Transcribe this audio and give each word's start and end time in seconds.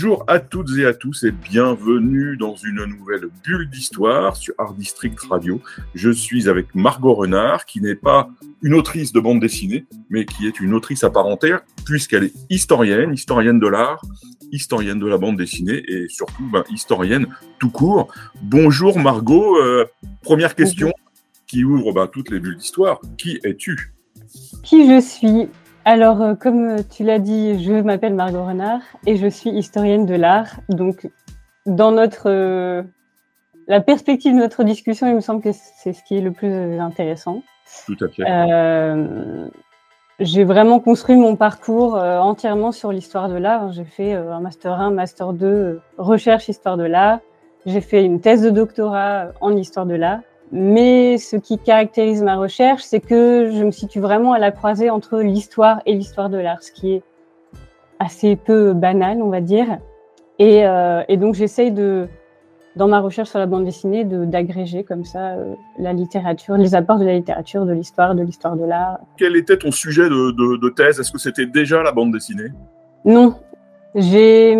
Bonjour 0.00 0.22
à 0.28 0.38
toutes 0.38 0.78
et 0.78 0.86
à 0.86 0.94
tous 0.94 1.24
et 1.24 1.32
bienvenue 1.32 2.36
dans 2.36 2.54
une 2.54 2.84
nouvelle 2.84 3.26
bulle 3.42 3.68
d'histoire 3.68 4.36
sur 4.36 4.54
Art 4.56 4.74
District 4.74 5.18
Radio. 5.28 5.60
Je 5.92 6.10
suis 6.10 6.48
avec 6.48 6.72
Margot 6.76 7.14
Renard, 7.14 7.66
qui 7.66 7.80
n'est 7.80 7.96
pas 7.96 8.30
une 8.62 8.74
autrice 8.74 9.12
de 9.12 9.18
bande 9.18 9.40
dessinée, 9.40 9.86
mais 10.08 10.24
qui 10.24 10.46
est 10.46 10.60
une 10.60 10.72
autrice 10.72 11.02
à 11.02 11.10
part 11.10 11.26
entière, 11.26 11.62
puisqu'elle 11.84 12.22
est 12.22 12.32
historienne, 12.48 13.12
historienne 13.12 13.58
de 13.58 13.66
l'art, 13.66 14.00
historienne 14.52 15.00
de 15.00 15.06
la 15.08 15.18
bande 15.18 15.36
dessinée 15.36 15.82
et 15.88 16.06
surtout 16.06 16.48
ben, 16.48 16.62
historienne 16.70 17.26
tout 17.58 17.70
court. 17.70 18.06
Bonjour 18.40 19.00
Margot, 19.00 19.56
euh, 19.56 19.84
première 20.22 20.54
question 20.54 20.92
qui 21.48 21.64
ouvre 21.64 21.92
ben, 21.92 22.06
toutes 22.06 22.30
les 22.30 22.38
bulles 22.38 22.58
d'histoire. 22.58 23.00
Qui 23.16 23.40
es-tu? 23.42 23.94
Qui 24.62 24.88
je 24.88 25.00
suis? 25.00 25.48
Alors, 25.88 26.20
euh, 26.20 26.34
comme 26.34 26.84
tu 26.84 27.02
l'as 27.02 27.18
dit, 27.18 27.64
je 27.64 27.72
m'appelle 27.72 28.12
Margot 28.12 28.44
Renard 28.44 28.82
et 29.06 29.16
je 29.16 29.26
suis 29.26 29.48
historienne 29.48 30.04
de 30.04 30.14
l'art. 30.14 30.60
Donc, 30.68 31.08
dans 31.64 31.92
notre 31.92 32.28
euh, 32.28 32.82
la 33.68 33.80
perspective 33.80 34.34
de 34.34 34.38
notre 34.38 34.64
discussion, 34.64 35.06
il 35.06 35.14
me 35.14 35.20
semble 35.20 35.40
que 35.42 35.52
c'est 35.52 35.94
ce 35.94 36.02
qui 36.04 36.18
est 36.18 36.20
le 36.20 36.30
plus 36.30 36.78
intéressant. 36.78 37.42
Tout 37.86 37.96
à 38.02 38.08
fait. 38.08 38.22
Euh, 38.28 39.48
j'ai 40.20 40.44
vraiment 40.44 40.78
construit 40.78 41.16
mon 41.16 41.36
parcours 41.36 41.94
entièrement 41.94 42.70
sur 42.70 42.92
l'histoire 42.92 43.30
de 43.30 43.36
l'art. 43.36 43.72
J'ai 43.72 43.84
fait 43.84 44.12
un 44.12 44.40
master 44.40 44.72
1, 44.72 44.90
master 44.90 45.32
2, 45.32 45.80
recherche 45.96 46.50
histoire 46.50 46.76
de 46.76 46.84
l'art. 46.84 47.20
J'ai 47.64 47.80
fait 47.80 48.04
une 48.04 48.20
thèse 48.20 48.42
de 48.42 48.50
doctorat 48.50 49.28
en 49.40 49.56
histoire 49.56 49.86
de 49.86 49.94
l'art. 49.94 50.20
Mais 50.50 51.18
ce 51.18 51.36
qui 51.36 51.58
caractérise 51.58 52.22
ma 52.22 52.36
recherche, 52.36 52.82
c'est 52.82 53.00
que 53.00 53.50
je 53.52 53.64
me 53.64 53.70
situe 53.70 54.00
vraiment 54.00 54.32
à 54.32 54.38
la 54.38 54.50
croisée 54.50 54.88
entre 54.90 55.20
l'histoire 55.20 55.82
et 55.84 55.94
l'histoire 55.94 56.30
de 56.30 56.38
l'art, 56.38 56.62
ce 56.62 56.72
qui 56.72 56.94
est 56.94 57.02
assez 57.98 58.36
peu 58.36 58.72
banal, 58.72 59.20
on 59.22 59.28
va 59.28 59.40
dire. 59.40 59.78
Et, 60.38 60.66
euh, 60.66 61.02
et 61.08 61.16
donc 61.16 61.34
j'essaye 61.34 61.72
de, 61.72 62.06
dans 62.76 62.88
ma 62.88 63.00
recherche 63.00 63.28
sur 63.28 63.40
la 63.40 63.46
bande 63.46 63.64
dessinée, 63.64 64.04
d'agréger 64.04 64.84
comme 64.84 65.04
ça 65.04 65.32
euh, 65.32 65.54
la 65.78 65.92
littérature, 65.92 66.56
les 66.56 66.74
apports 66.74 66.98
de 66.98 67.04
la 67.04 67.14
littérature, 67.14 67.66
de 67.66 67.72
l'histoire, 67.72 68.14
de 68.14 68.22
l'histoire 68.22 68.56
de 68.56 68.64
l'art. 68.64 69.00
Quel 69.16 69.36
était 69.36 69.58
ton 69.58 69.72
sujet 69.72 70.04
de, 70.04 70.30
de, 70.30 70.56
de 70.56 70.68
thèse? 70.70 71.00
Est-ce 71.00 71.10
que 71.10 71.18
c'était 71.18 71.46
déjà 71.46 71.82
la 71.82 71.92
bande 71.92 72.12
dessinée? 72.12 72.52
Non, 73.04 73.34
j'ai, 74.00 74.54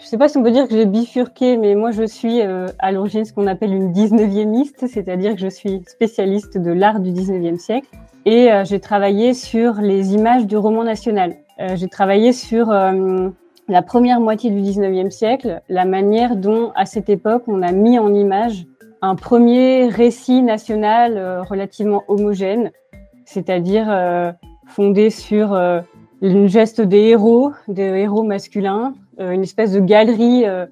je 0.00 0.06
sais 0.06 0.16
pas 0.16 0.28
si 0.28 0.38
on 0.38 0.42
peut 0.42 0.50
dire 0.50 0.66
que 0.66 0.74
j'ai 0.74 0.86
bifurqué, 0.86 1.56
mais 1.56 1.74
moi 1.74 1.90
je 1.90 2.04
suis 2.04 2.40
euh, 2.40 2.68
à 2.78 2.90
l'origine 2.90 3.24
ce 3.24 3.32
qu'on 3.32 3.46
appelle 3.46 3.74
une 3.74 3.92
19e 3.92 4.64
c'est-à-dire 4.86 5.34
que 5.34 5.40
je 5.40 5.48
suis 5.48 5.82
spécialiste 5.86 6.56
de 6.56 6.70
l'art 6.70 7.00
du 7.00 7.12
19e 7.12 7.58
siècle 7.58 7.88
et 8.24 8.50
euh, 8.50 8.64
j'ai 8.64 8.80
travaillé 8.80 9.34
sur 9.34 9.74
les 9.74 10.14
images 10.14 10.46
du 10.46 10.56
roman 10.56 10.84
national. 10.84 11.36
Euh, 11.60 11.76
j'ai 11.76 11.88
travaillé 11.88 12.32
sur 12.32 12.68
la 12.68 13.82
première 13.82 14.20
moitié 14.20 14.50
du 14.50 14.60
19e 14.60 15.10
siècle, 15.10 15.60
la 15.68 15.84
manière 15.84 16.36
dont 16.36 16.72
à 16.74 16.86
cette 16.86 17.10
époque 17.10 17.42
on 17.46 17.60
a 17.60 17.72
mis 17.72 17.98
en 17.98 18.14
image 18.14 18.66
un 19.02 19.16
premier 19.16 19.88
récit 19.88 20.42
national 20.42 21.42
relativement 21.48 22.04
homogène, 22.08 22.70
c'est-à-dire 23.26 24.34
fondé 24.66 25.10
sur 25.10 25.54
une 26.20 26.48
geste 26.48 26.80
des 26.80 26.98
héros, 26.98 27.52
des 27.68 27.82
héros 27.82 28.22
masculins, 28.22 28.94
euh, 29.20 29.30
une 29.30 29.42
espèce 29.42 29.72
de 29.72 29.80
galerie 29.80 30.44
euh, 30.46 30.66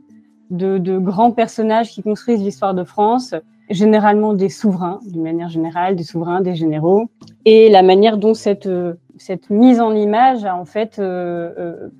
de, 0.50 0.98
grands 0.98 1.32
personnages 1.32 1.90
qui 1.90 2.02
construisent 2.02 2.42
l'histoire 2.42 2.74
de 2.74 2.84
France, 2.84 3.34
généralement 3.70 4.32
des 4.32 4.48
souverains, 4.48 5.00
d'une 5.06 5.22
manière 5.22 5.48
générale, 5.48 5.96
des 5.96 6.04
souverains, 6.04 6.40
des 6.40 6.54
généraux, 6.54 7.08
et 7.44 7.68
la 7.68 7.82
manière 7.82 8.16
dont 8.16 8.34
cette, 8.34 8.66
euh, 8.66 8.94
cette 9.18 9.50
mise 9.50 9.80
en 9.80 9.94
image 9.94 10.44
a 10.44 10.56
en 10.56 10.64
fait 10.64 11.00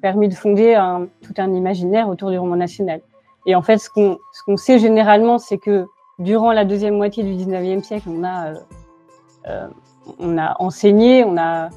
permis 0.02 0.28
de 0.28 0.34
fonder 0.34 0.74
un, 0.74 1.08
tout 1.22 1.34
un 1.38 1.52
imaginaire 1.54 2.08
autour 2.08 2.30
du 2.30 2.38
roman 2.38 2.56
national. 2.56 3.00
Et 3.46 3.54
en 3.54 3.62
fait, 3.62 3.78
ce 3.78 3.88
qu'on 3.88 4.18
ce 4.32 4.42
qu'on 4.44 4.56
sait 4.56 4.78
généralement, 4.78 5.38
c'est 5.38 5.58
que 5.58 5.86
durant 6.18 6.52
la 6.52 6.64
deuxième 6.64 6.96
moitié 6.96 7.22
du 7.22 7.32
19e 7.32 7.82
siècle, 7.82 8.08
on 8.08 8.22
a, 8.24 8.54
on 10.18 10.36
a 10.36 10.56
enseigné, 10.58 11.24
on 11.24 11.36
a 11.38 11.70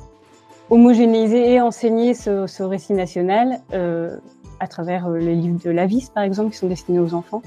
homogénéiser 0.70 1.54
et 1.54 1.62
enseigner 1.62 2.14
ce, 2.14 2.48
ce 2.48 2.64
récit 2.64 2.94
national 2.94 3.60
euh, 3.74 4.18
à 4.60 4.68
travers 4.68 5.08
euh, 5.08 5.18
les 5.18 5.36
livres 5.36 5.60
de 5.64 5.70
Lavis, 5.70 6.10
par 6.14 6.24
exemple, 6.24 6.52
qui 6.52 6.58
sont 6.58 6.68
destinés 6.68 7.00
aux 7.00 7.14
enfants. 7.14 7.42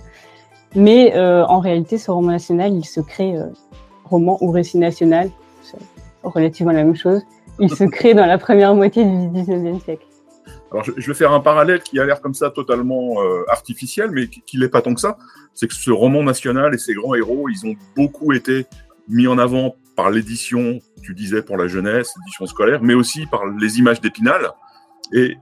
Mais 0.75 1.15
euh, 1.17 1.45
en 1.47 1.61
réalité, 1.61 1.99
ce 1.99 2.11
roman 2.11 2.33
national, 2.33 2.73
il 2.73 2.85
se 2.85 3.01
crée, 3.01 3.37
euh, 3.37 3.47
roman 4.05 4.39
ou 4.41 4.51
récit 4.51 4.79
national, 4.79 5.31
c'est 5.63 5.79
relativement 6.23 6.73
la 6.73 6.85
même 6.85 6.97
chose, 6.97 7.23
il 7.59 7.75
se 7.75 7.85
crée 7.91 8.15
dans 8.15 8.27
la 8.27 8.39
première 8.39 8.75
moitié 8.75 9.05
du 9.05 9.11
19e 9.11 9.83
siècle. 9.83 10.07
Alors, 10.71 10.85
je, 10.85 11.07
vais 11.07 11.15
faire 11.15 11.33
un 11.33 11.41
parallèle 11.41 11.83
qui 11.83 12.01
a 12.01 12.07
l'air 12.07 12.23
comme 12.23 12.33
ça 12.33 12.51
totalement 12.51 13.23
euh, 13.23 13.45
artificiel, 13.49 14.11
mais 14.11 14.29
qui 14.29 14.59
n'est 14.59 14.69
pas 14.69 14.81
tant 14.81 14.95
que 14.95 15.01
ça. 15.01 15.19
C'est 15.53 15.69
que 15.69 15.75
ce 15.75 15.91
roman 15.91 16.23
national 16.23 16.75
et 16.75 16.79
ces 16.79 16.95
grands 16.95 17.15
héros, 17.15 17.51
ils 17.51 17.67
ont 17.67 17.75
beaucoup 17.95 18.33
été 18.33 18.65
mis 19.07 19.27
en 19.27 19.37
avant 19.37 19.77
par 19.97 20.11
l'édition, 20.11 20.79
tu 21.03 21.15
disais, 21.15 21.43
pour 21.43 21.57
la 21.57 21.67
jeunesse, 21.67 22.13
édition 22.25 22.47
scolaire, 22.47 22.83
mais 22.83 22.95
aussi 22.95 23.27
par 23.27 23.47
les 23.47 23.79
images 23.79 24.01
d'Épinal. 24.01 24.51
Et 25.13 25.37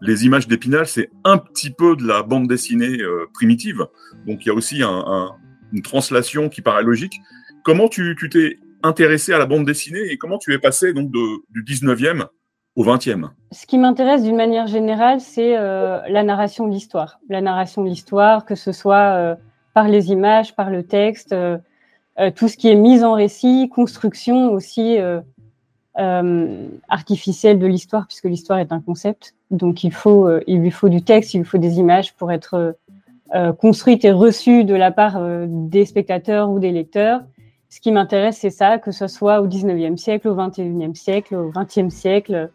les 0.00 0.26
images 0.26 0.46
d'Épinal, 0.46 0.86
c'est 0.86 1.10
un 1.24 1.38
petit 1.38 1.70
peu 1.70 1.96
de 1.96 2.06
la 2.06 2.22
bande 2.22 2.48
dessinée 2.48 3.00
euh, 3.00 3.26
primitive. 3.32 3.86
Donc 4.26 4.44
il 4.44 4.48
y 4.48 4.50
a 4.50 4.54
aussi 4.54 4.82
un, 4.82 5.04
un, 5.06 5.30
une 5.72 5.82
translation 5.82 6.48
qui 6.48 6.62
paraît 6.62 6.82
logique. 6.82 7.20
Comment 7.64 7.88
tu 7.88 8.14
t'es 8.30 8.58
intéressé 8.82 9.32
à 9.32 9.38
la 9.38 9.46
bande 9.46 9.64
dessinée 9.64 10.10
et 10.10 10.18
comment 10.18 10.38
tu 10.38 10.52
es 10.52 10.58
passé 10.58 10.92
donc 10.92 11.10
du 11.10 11.64
19e 11.64 12.26
au 12.76 12.84
20e 12.84 13.30
Ce 13.52 13.66
qui 13.66 13.78
m'intéresse 13.78 14.22
d'une 14.22 14.36
manière 14.36 14.66
générale, 14.66 15.20
c'est 15.20 15.56
euh, 15.56 16.00
la 16.08 16.22
narration 16.22 16.66
de 16.66 16.72
l'histoire. 16.72 17.18
La 17.28 17.40
narration 17.40 17.82
de 17.82 17.88
l'histoire, 17.88 18.44
que 18.44 18.54
ce 18.54 18.72
soit 18.72 19.14
euh, 19.14 19.34
par 19.74 19.88
les 19.88 20.10
images, 20.10 20.54
par 20.54 20.70
le 20.70 20.84
texte, 20.84 21.34
tout 22.34 22.48
ce 22.48 22.56
qui 22.56 22.68
est 22.68 22.76
mise 22.76 23.04
en 23.04 23.12
récit, 23.12 23.68
construction 23.68 24.52
aussi 24.52 24.98
euh, 24.98 25.20
euh, 25.98 26.68
artificielle 26.90 27.58
de 27.58 27.66
l'histoire, 27.66 28.06
puisque 28.06 28.26
l'histoire 28.26 28.58
est 28.58 28.70
un 28.70 28.82
concept. 28.82 29.34
Donc 29.50 29.82
il 29.82 29.94
faut, 29.94 30.28
euh, 30.28 30.42
il 30.46 30.60
lui 30.60 30.70
faut 30.70 30.90
du 30.90 31.00
texte, 31.00 31.32
il 31.32 31.38
lui 31.38 31.46
faut 31.46 31.56
des 31.56 31.78
images 31.78 32.12
pour 32.12 32.30
être 32.32 32.76
euh, 33.34 33.52
construite 33.54 34.04
et 34.04 34.10
reçue 34.10 34.64
de 34.64 34.74
la 34.74 34.90
part 34.90 35.18
des 35.48 35.86
spectateurs 35.86 36.50
ou 36.50 36.58
des 36.58 36.70
lecteurs. 36.70 37.22
Ce 37.70 37.80
qui 37.80 37.92
m'intéresse, 37.92 38.36
c'est 38.36 38.50
ça, 38.50 38.76
que 38.76 38.90
ce 38.90 39.06
soit 39.06 39.40
au 39.40 39.46
19e 39.46 39.96
siècle, 39.96 40.28
au 40.28 40.36
21e 40.36 40.94
siècle, 40.94 41.34
au 41.34 41.50
20e 41.50 41.88
siècle. 41.88 42.50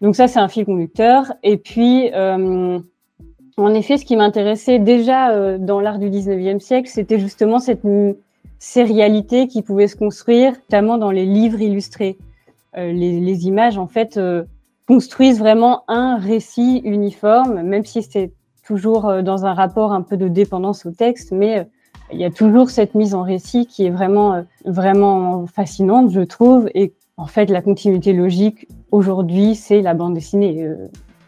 Donc 0.00 0.14
ça, 0.14 0.28
c'est 0.28 0.38
un 0.38 0.48
fil 0.48 0.64
conducteur. 0.64 1.32
Et 1.42 1.56
puis, 1.56 2.12
en 2.14 3.74
effet, 3.74 3.96
ce 3.96 4.04
qui 4.04 4.14
m'intéressait 4.14 4.78
déjà 4.78 5.58
dans 5.58 5.80
l'art 5.80 5.98
du 5.98 6.10
19e 6.10 6.60
siècle, 6.60 6.88
c'était 6.88 7.18
justement 7.18 7.58
cette 7.58 7.82
sérialité 8.58 9.48
qui 9.48 9.62
pouvait 9.62 9.88
se 9.88 9.96
construire, 9.96 10.52
notamment 10.52 10.98
dans 10.98 11.10
les 11.10 11.26
livres 11.26 11.60
illustrés. 11.60 12.18
Euh, 12.76 12.92
les, 12.92 13.20
les, 13.20 13.46
images, 13.46 13.78
en 13.78 13.86
fait, 13.86 14.16
euh, 14.16 14.44
construisent 14.86 15.38
vraiment 15.38 15.84
un 15.88 16.16
récit 16.16 16.80
uniforme, 16.84 17.62
même 17.62 17.84
si 17.84 18.02
c'est 18.02 18.32
toujours 18.64 19.06
euh, 19.06 19.22
dans 19.22 19.46
un 19.46 19.54
rapport 19.54 19.92
un 19.92 20.02
peu 20.02 20.16
de 20.16 20.28
dépendance 20.28 20.86
au 20.86 20.90
texte, 20.90 21.32
mais 21.32 21.60
euh, 21.60 21.64
il 22.12 22.18
y 22.18 22.24
a 22.24 22.30
toujours 22.30 22.70
cette 22.70 22.94
mise 22.94 23.14
en 23.14 23.22
récit 23.22 23.66
qui 23.66 23.86
est 23.86 23.90
vraiment, 23.90 24.42
vraiment 24.64 25.46
fascinante, 25.46 26.10
je 26.10 26.22
trouve. 26.22 26.70
Et 26.74 26.94
en 27.18 27.26
fait, 27.26 27.50
la 27.50 27.60
continuité 27.60 28.14
logique 28.14 28.66
aujourd'hui, 28.90 29.54
c'est 29.54 29.82
la 29.82 29.92
bande 29.92 30.14
dessinée 30.14 30.70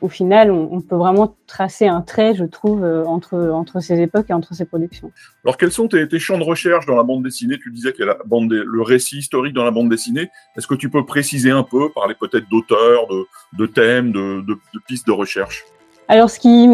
au 0.00 0.08
final, 0.08 0.50
on, 0.50 0.68
on, 0.72 0.80
peut 0.80 0.96
vraiment 0.96 1.36
tracer 1.46 1.86
un 1.86 2.00
trait, 2.00 2.34
je 2.34 2.44
trouve, 2.44 2.84
euh, 2.84 3.04
entre, 3.04 3.50
entre 3.50 3.80
ces 3.80 4.00
époques 4.00 4.26
et 4.30 4.32
entre 4.32 4.54
ces 4.54 4.64
productions. 4.64 5.12
Alors, 5.44 5.56
quels 5.56 5.72
sont 5.72 5.88
tes, 5.88 6.06
tes 6.08 6.18
champs 6.18 6.38
de 6.38 6.44
recherche 6.44 6.86
dans 6.86 6.96
la 6.96 7.02
bande 7.02 7.22
dessinée? 7.22 7.58
Tu 7.58 7.70
disais 7.70 7.92
qu'il 7.92 8.04
y 8.04 8.08
a 8.08 8.12
la 8.12 8.18
bande 8.24 8.50
le 8.52 8.82
récit 8.82 9.18
historique 9.18 9.54
dans 9.54 9.64
la 9.64 9.70
bande 9.70 9.88
dessinée. 9.88 10.30
Est-ce 10.56 10.66
que 10.66 10.74
tu 10.74 10.90
peux 10.90 11.04
préciser 11.04 11.50
un 11.50 11.62
peu, 11.62 11.90
parler 11.90 12.14
peut-être 12.18 12.48
d'auteurs, 12.50 13.06
de, 13.08 13.26
de, 13.58 13.66
thèmes, 13.66 14.12
de, 14.12 14.42
de, 14.42 14.54
de, 14.54 14.80
pistes 14.86 15.06
de 15.06 15.12
recherche? 15.12 15.64
Alors, 16.08 16.30
ce 16.30 16.40
qui, 16.40 16.66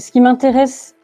ce 0.00 0.10
qui 0.10 0.20
m'intéresse 0.20 0.94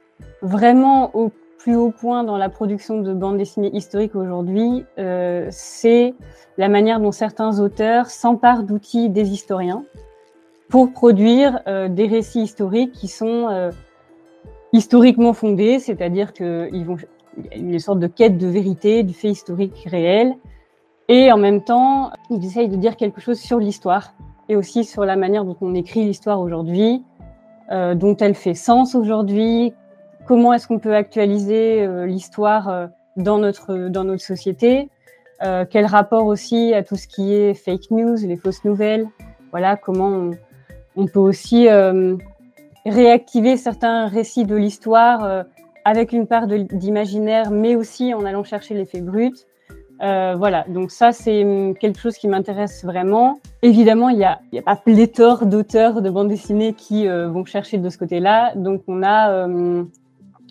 vraiment 0.43 1.15
au 1.17 1.33
plus 1.59 1.77
haut 1.77 1.91
point 1.91 2.25
dans 2.25 2.39
la 2.39 2.49
production 2.49 3.01
de 3.01 3.13
bande 3.13 3.37
dessinée 3.37 3.75
historique 3.75 4.15
aujourd'hui, 4.15 4.85
euh, 4.99 5.49
c'est 5.51 6.15
la 6.57 6.69
manière 6.69 7.01
dont 7.01 7.13
certains 7.13 7.61
auteurs 7.61 8.07
s'emparent 8.11 8.63
d'outils 8.63 9.11
des 9.11 9.29
historiens 9.29 9.85
pour 10.69 10.93
produire 10.93 11.61
euh, 11.67 11.88
des 11.88 12.06
récits 12.06 12.43
historiques 12.43 12.93
qui 12.93 13.09
sont 13.09 13.49
euh, 13.49 13.70
historiquement 14.73 15.32
fondés, 15.32 15.79
c'est-à-dire 15.79 16.32
qu'ils 16.32 16.85
vont 16.85 16.97
une 17.55 17.79
sorte 17.79 18.00
de 18.00 18.06
quête 18.06 18.37
de 18.37 18.47
vérité, 18.47 19.03
du 19.03 19.15
fait 19.15 19.29
historique 19.29 19.87
réel, 19.87 20.35
et 21.09 21.32
en 21.32 21.38
même 21.38 21.62
temps, 21.62 22.11
ils 22.31 22.44
essayent 22.44 22.69
de 22.69 22.76
dire 22.76 22.97
quelque 22.97 23.20
chose 23.20 23.38
sur 23.38 23.59
l'histoire 23.59 24.12
et 24.49 24.56
aussi 24.56 24.85
sur 24.85 25.05
la 25.05 25.17
manière 25.17 25.44
dont 25.44 25.56
on 25.61 25.75
écrit 25.75 26.05
l'histoire 26.05 26.41
aujourd'hui, 26.41 27.03
euh, 27.70 27.94
dont 27.94 28.17
elle 28.17 28.35
fait 28.35 28.55
sens 28.55 28.94
aujourd'hui, 28.94 29.73
comment 30.26 30.53
est-ce 30.53 30.69
qu'on 30.69 30.79
peut 30.79 30.94
actualiser 30.94 31.82
euh, 31.82 32.06
l'histoire 32.06 32.69
euh, 32.69 32.87
dans 33.17 33.38
notre 33.38 33.88
dans 33.88 34.05
notre 34.05 34.23
société, 34.23 34.91
euh, 35.43 35.65
quel 35.69 35.87
rapport 35.87 36.26
aussi 36.26 36.75
à 36.75 36.82
tout 36.82 36.97
ce 36.97 37.09
qui 37.09 37.35
est 37.35 37.55
fake 37.55 37.91
news, 37.91 38.17
les 38.23 38.37
fausses 38.37 38.65
nouvelles, 38.65 39.06
voilà 39.50 39.76
comment 39.76 40.09
on, 40.09 40.31
on 40.96 41.06
peut 41.06 41.20
aussi 41.20 41.69
euh, 41.69 42.17
réactiver 42.85 43.56
certains 43.56 44.06
récits 44.06 44.44
de 44.44 44.56
l'histoire 44.56 45.25
euh, 45.25 45.43
avec 45.85 46.12
une 46.12 46.26
part 46.26 46.46
d'imaginaire, 46.46 47.50
mais 47.50 47.76
aussi 47.76 48.14
en 48.14 48.25
allant 48.25 48.44
chercher 48.44 48.75
l'effet 48.75 49.00
brut. 49.00 49.46
Euh, 50.00 50.37
voilà, 50.37 50.64
donc 50.69 50.93
ça 50.93 51.11
c'est 51.11 51.44
hum, 51.44 51.76
quelque 51.76 51.99
chose 51.99 52.17
qui 52.17 52.29
m'intéresse 52.29 52.85
vraiment. 52.85 53.40
Évidemment, 53.62 54.08
il 54.11 54.19
y 54.19 54.25
a, 54.25 54.40
a 54.56 54.62
pas 54.62 54.76
pléthore 54.76 55.46
d'auteurs 55.46 56.02
de 56.02 56.11
bande 56.11 56.29
dessinée 56.29 56.73
qui 56.73 57.08
vont 57.08 57.44
chercher 57.44 57.79
de 57.79 57.88
ce 57.88 57.99
côté-là. 57.99 58.52
Donc 58.55 58.82
on 58.87 59.02
a, 59.02 59.31
euh, 59.31 59.84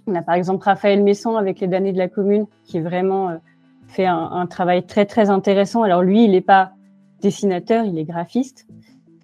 on 0.06 0.16
a 0.16 0.22
par 0.22 0.36
exemple 0.36 0.64
Raphaël 0.66 1.02
Messon 1.02 1.38
avec 1.38 1.60
les 1.60 1.68
damnés 1.68 1.94
de 1.94 1.98
la 1.98 2.10
commune, 2.10 2.46
qui 2.66 2.80
vraiment 2.80 3.38
fait 3.88 4.06
un, 4.06 4.30
un, 4.32 4.48
travail 4.48 4.86
très 4.86 5.06
très 5.06 5.30
intéressant. 5.30 5.84
Alors 5.84 6.02
lui, 6.02 6.26
il 6.26 6.32
n'est 6.32 6.42
pas 6.42 6.72
dessinateur, 7.22 7.86
il 7.86 7.98
est 7.98 8.04
graphiste, 8.04 8.68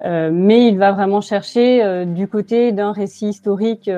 euh, 0.04 0.30
mais 0.34 0.68
il 0.68 0.78
va 0.78 0.92
vraiment 0.92 1.22
chercher 1.22 2.06
du 2.06 2.28
côté 2.28 2.72
d'un 2.72 2.92
récit 2.92 3.30
historique 3.30 3.90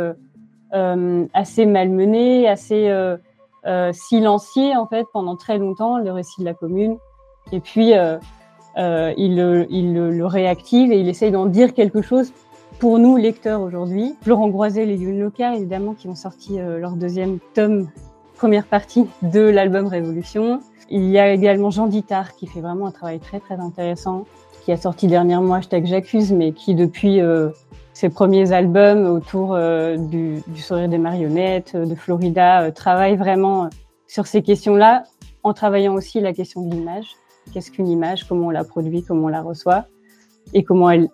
assez 0.72 1.66
malmené, 1.66 2.48
assez 2.48 2.90
euh, 2.90 3.92
silencié 3.94 4.76
en 4.76 4.86
fait 4.86 5.06
pendant 5.12 5.36
très 5.36 5.58
longtemps 5.58 5.98
le 5.98 6.12
récit 6.12 6.42
de 6.42 6.46
la 6.46 6.54
commune. 6.54 6.98
Et 7.52 7.60
puis 7.60 7.94
euh, 7.94 8.18
euh, 8.78 9.14
il, 9.18 9.36
le, 9.36 10.26
réactive 10.26 10.92
et 10.92 11.00
il 11.00 11.08
essaye 11.08 11.32
d'en 11.32 11.46
dire 11.46 11.74
quelque 11.74 12.02
chose 12.02 12.34
pour 12.80 13.00
nous 13.00 13.18
lecteurs 13.18 13.62
aujourd'hui. 13.62 14.16
Florent 14.22 14.50
Groiset, 14.50 14.86
les 14.86 14.98
Loca 14.98 15.56
évidemment 15.56 15.94
qui 15.94 16.08
ont 16.08 16.16
sorti 16.16 16.60
euh, 16.60 16.80
leur 16.80 16.92
deuxième 16.92 17.40
tome, 17.54 17.90
première 18.36 18.66
partie 18.66 19.08
de 19.22 19.40
l'album 19.40 19.88
Révolution. 19.88 20.60
Il 20.90 21.10
y 21.10 21.18
a 21.18 21.32
également 21.32 21.72
Jean 21.72 21.88
Dittard 21.88 22.36
qui 22.36 22.48
fait 22.48 22.62
vraiment 22.62 22.88
un 22.88 22.92
travail 22.92 23.20
très 23.20 23.40
très 23.40 23.56
intéressant, 23.56 24.26
qui 24.66 24.72
a 24.72 24.78
sorti 24.78 25.06
dernièrement 25.06 25.54
hashtag 25.54 25.86
J'accuse, 25.86 26.34
mais 26.34 26.52
qui 26.52 26.74
depuis 26.74 27.22
euh, 27.22 27.50
ses 27.94 28.10
premiers 28.10 28.52
albums 28.52 29.06
autour 29.06 29.54
euh, 29.54 29.96
du, 29.96 30.42
sourire 30.56 30.90
des 30.90 30.98
marionnettes, 30.98 31.74
euh, 31.76 31.86
de 31.86 31.94
Florida, 31.94 32.72
travaille 32.72 33.16
vraiment 33.16 33.70
sur 34.08 34.26
ces 34.26 34.42
questions-là, 34.42 35.04
en 35.44 35.54
travaillant 35.54 35.94
aussi 35.94 36.20
la 36.20 36.34
question 36.34 36.64
de 36.66 36.74
l'image. 36.74 37.06
Qu'est-ce 37.54 37.70
qu'une 37.70 37.88
image? 37.88 38.24
Comment 38.24 38.48
on 38.48 38.50
la 38.50 38.64
produit? 38.64 39.04
Comment 39.04 39.26
on 39.26 39.28
la 39.28 39.44
reçoit? 39.44 39.86
Et 40.56 40.64
comment 40.64 40.90
elle 40.90 41.10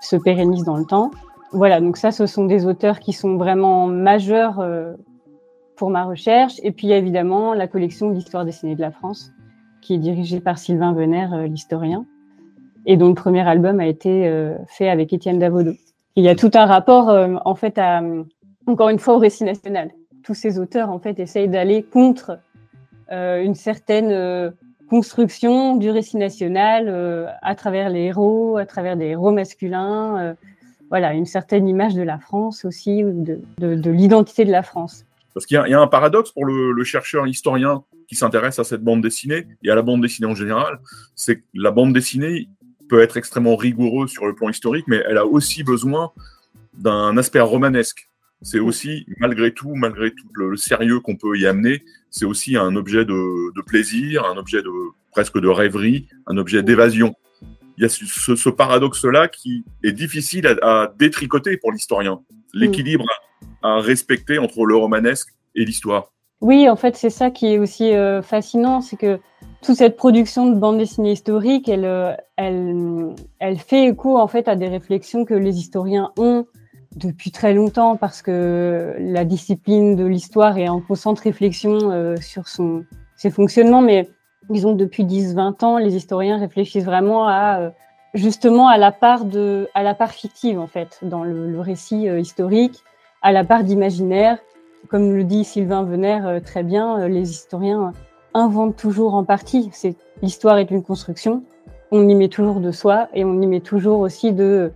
se 0.00 0.16
pérennise 0.16 0.64
dans 0.64 0.76
le 0.76 0.84
temps? 0.84 1.12
Voilà, 1.52 1.80
donc 1.80 1.96
ça, 1.96 2.10
ce 2.10 2.26
sont 2.26 2.46
des 2.46 2.66
auteurs 2.66 2.98
qui 2.98 3.12
sont 3.12 3.36
vraiment 3.36 3.86
majeurs 3.86 4.60
pour 5.76 5.90
ma 5.90 6.04
recherche. 6.04 6.54
Et 6.64 6.72
puis, 6.72 6.90
évidemment 6.90 7.54
la 7.54 7.68
collection 7.68 8.10
d'histoire 8.10 8.44
dessinée 8.44 8.74
de 8.74 8.80
la 8.80 8.90
France, 8.90 9.30
qui 9.80 9.94
est 9.94 9.98
dirigée 9.98 10.40
par 10.40 10.58
Sylvain 10.58 10.92
Venner, 10.92 11.28
l'historien, 11.48 12.04
et 12.86 12.96
dont 12.96 13.08
le 13.08 13.14
premier 13.14 13.46
album 13.46 13.80
a 13.80 13.86
été 13.86 14.32
fait 14.68 14.88
avec 14.88 15.12
Étienne 15.12 15.38
Davodo 15.38 15.72
il 16.16 16.24
y 16.24 16.28
a 16.28 16.34
tout 16.34 16.50
un 16.54 16.64
rapport, 16.64 17.10
euh, 17.10 17.34
en 17.44 17.54
fait, 17.54 17.78
à, 17.78 18.02
encore 18.66 18.88
une 18.88 18.98
fois, 18.98 19.14
au 19.14 19.18
récit 19.18 19.44
national. 19.44 19.90
Tous 20.24 20.34
ces 20.34 20.58
auteurs, 20.58 20.90
en 20.90 20.98
fait, 20.98 21.20
essayent 21.20 21.48
d'aller 21.48 21.82
contre 21.82 22.38
euh, 23.12 23.42
une 23.42 23.54
certaine 23.54 24.10
euh, 24.10 24.50
construction 24.88 25.76
du 25.76 25.90
récit 25.90 26.16
national 26.16 26.86
euh, 26.88 27.26
à 27.42 27.54
travers 27.54 27.90
les 27.90 28.04
héros, 28.04 28.56
à 28.56 28.64
travers 28.64 28.96
des 28.96 29.06
héros 29.06 29.30
masculins. 29.30 30.18
Euh, 30.18 30.34
voilà, 30.88 31.12
une 31.12 31.26
certaine 31.26 31.68
image 31.68 31.94
de 31.94 32.02
la 32.02 32.18
France 32.18 32.64
aussi, 32.64 33.02
de, 33.02 33.40
de, 33.58 33.74
de 33.74 33.90
l'identité 33.90 34.44
de 34.44 34.52
la 34.52 34.62
France. 34.62 35.04
Parce 35.34 35.44
qu'il 35.44 35.60
y, 35.66 35.70
y, 35.70 35.74
a 35.74 35.80
un 35.80 35.86
paradoxe 35.86 36.32
pour 36.32 36.46
le, 36.46 36.72
le 36.72 36.84
chercheur 36.84 37.26
historien 37.26 37.84
qui 38.08 38.14
s'intéresse 38.14 38.58
à 38.58 38.64
cette 38.64 38.82
bande 38.82 39.02
dessinée 39.02 39.46
et 39.62 39.70
à 39.70 39.74
la 39.74 39.82
bande 39.82 40.00
dessinée 40.00 40.28
en 40.28 40.34
général, 40.34 40.78
c'est 41.14 41.36
que 41.36 41.44
la 41.54 41.72
bande 41.72 41.92
dessinée, 41.92 42.48
peut 42.88 43.00
être 43.00 43.16
extrêmement 43.16 43.56
rigoureux 43.56 44.06
sur 44.06 44.26
le 44.26 44.34
plan 44.34 44.48
historique, 44.48 44.86
mais 44.88 45.02
elle 45.08 45.18
a 45.18 45.26
aussi 45.26 45.62
besoin 45.62 46.12
d'un 46.74 47.16
aspect 47.16 47.40
romanesque. 47.40 48.08
C'est 48.42 48.58
aussi, 48.58 49.06
malgré 49.18 49.52
tout, 49.52 49.74
malgré 49.74 50.10
tout 50.10 50.28
le, 50.34 50.50
le 50.50 50.56
sérieux 50.56 51.00
qu'on 51.00 51.16
peut 51.16 51.38
y 51.38 51.46
amener, 51.46 51.82
c'est 52.10 52.26
aussi 52.26 52.56
un 52.56 52.76
objet 52.76 53.04
de, 53.04 53.54
de, 53.54 53.62
plaisir, 53.62 54.24
un 54.26 54.36
objet 54.36 54.62
de 54.62 54.70
presque 55.10 55.38
de 55.38 55.48
rêverie, 55.48 56.06
un 56.26 56.36
objet 56.36 56.62
d'évasion. 56.62 57.14
Il 57.78 57.82
y 57.82 57.86
a 57.86 57.88
ce, 57.88 58.36
ce 58.36 58.48
paradoxe-là 58.48 59.28
qui 59.28 59.64
est 59.82 59.92
difficile 59.92 60.46
à, 60.46 60.82
à 60.82 60.94
détricoter 60.98 61.56
pour 61.56 61.72
l'historien. 61.72 62.20
L'équilibre 62.52 63.06
à, 63.62 63.76
à 63.76 63.80
respecter 63.80 64.38
entre 64.38 64.64
le 64.64 64.76
romanesque 64.76 65.28
et 65.54 65.64
l'histoire. 65.64 66.12
Oui, 66.46 66.68
en 66.68 66.76
fait, 66.76 66.94
c'est 66.94 67.10
ça 67.10 67.32
qui 67.32 67.48
est 67.48 67.58
aussi 67.58 67.92
euh, 67.92 68.22
fascinant, 68.22 68.80
c'est 68.80 68.96
que 68.96 69.18
toute 69.62 69.74
cette 69.74 69.96
production 69.96 70.46
de 70.46 70.54
bande 70.54 70.78
dessinée 70.78 71.10
historique, 71.10 71.68
elle, 71.68 71.84
euh, 71.84 72.12
elle, 72.36 73.16
elle 73.40 73.58
fait 73.58 73.86
écho 73.88 74.16
en 74.16 74.28
fait 74.28 74.46
à 74.46 74.54
des 74.54 74.68
réflexions 74.68 75.24
que 75.24 75.34
les 75.34 75.58
historiens 75.58 76.12
ont 76.16 76.46
depuis 76.94 77.32
très 77.32 77.52
longtemps, 77.52 77.96
parce 77.96 78.22
que 78.22 78.94
la 79.00 79.24
discipline 79.24 79.96
de 79.96 80.04
l'histoire 80.04 80.56
est 80.56 80.68
en 80.68 80.80
constante 80.80 81.18
réflexion 81.18 81.90
euh, 81.90 82.14
sur 82.14 82.46
son, 82.46 82.84
ses 83.16 83.30
fonctionnements, 83.30 83.82
mais 83.82 84.08
disons 84.48 84.72
depuis 84.72 85.02
10-20 85.02 85.64
ans, 85.64 85.78
les 85.78 85.96
historiens 85.96 86.38
réfléchissent 86.38 86.84
vraiment 86.84 87.26
à 87.26 87.72
justement 88.14 88.68
à 88.68 88.78
la 88.78 88.92
part 88.92 89.24
de, 89.24 89.68
à 89.74 89.82
la 89.82 89.94
part 89.94 90.12
fictive 90.12 90.60
en 90.60 90.68
fait 90.68 91.00
dans 91.02 91.24
le, 91.24 91.58
récit 91.58 92.06
historique, 92.06 92.84
à 93.20 93.32
la 93.32 93.42
part 93.42 93.64
d'imaginaire 93.64 94.38
comme 94.88 95.14
le 95.14 95.24
dit 95.24 95.44
Sylvain 95.44 95.82
Venner 95.82 96.20
euh, 96.24 96.40
très 96.40 96.62
bien, 96.62 97.00
euh, 97.00 97.08
les 97.08 97.30
historiens 97.30 97.92
inventent 98.34 98.76
toujours 98.76 99.14
en 99.14 99.24
partie. 99.24 99.70
C'est 99.72 99.96
l'histoire 100.22 100.58
est 100.58 100.70
une 100.70 100.82
construction. 100.82 101.42
On 101.90 102.08
y 102.08 102.14
met 102.14 102.28
toujours 102.28 102.60
de 102.60 102.70
soi 102.70 103.08
et 103.14 103.24
on 103.24 103.40
y 103.40 103.46
met 103.46 103.60
toujours 103.60 104.00
aussi 104.00 104.32
de 104.32 104.72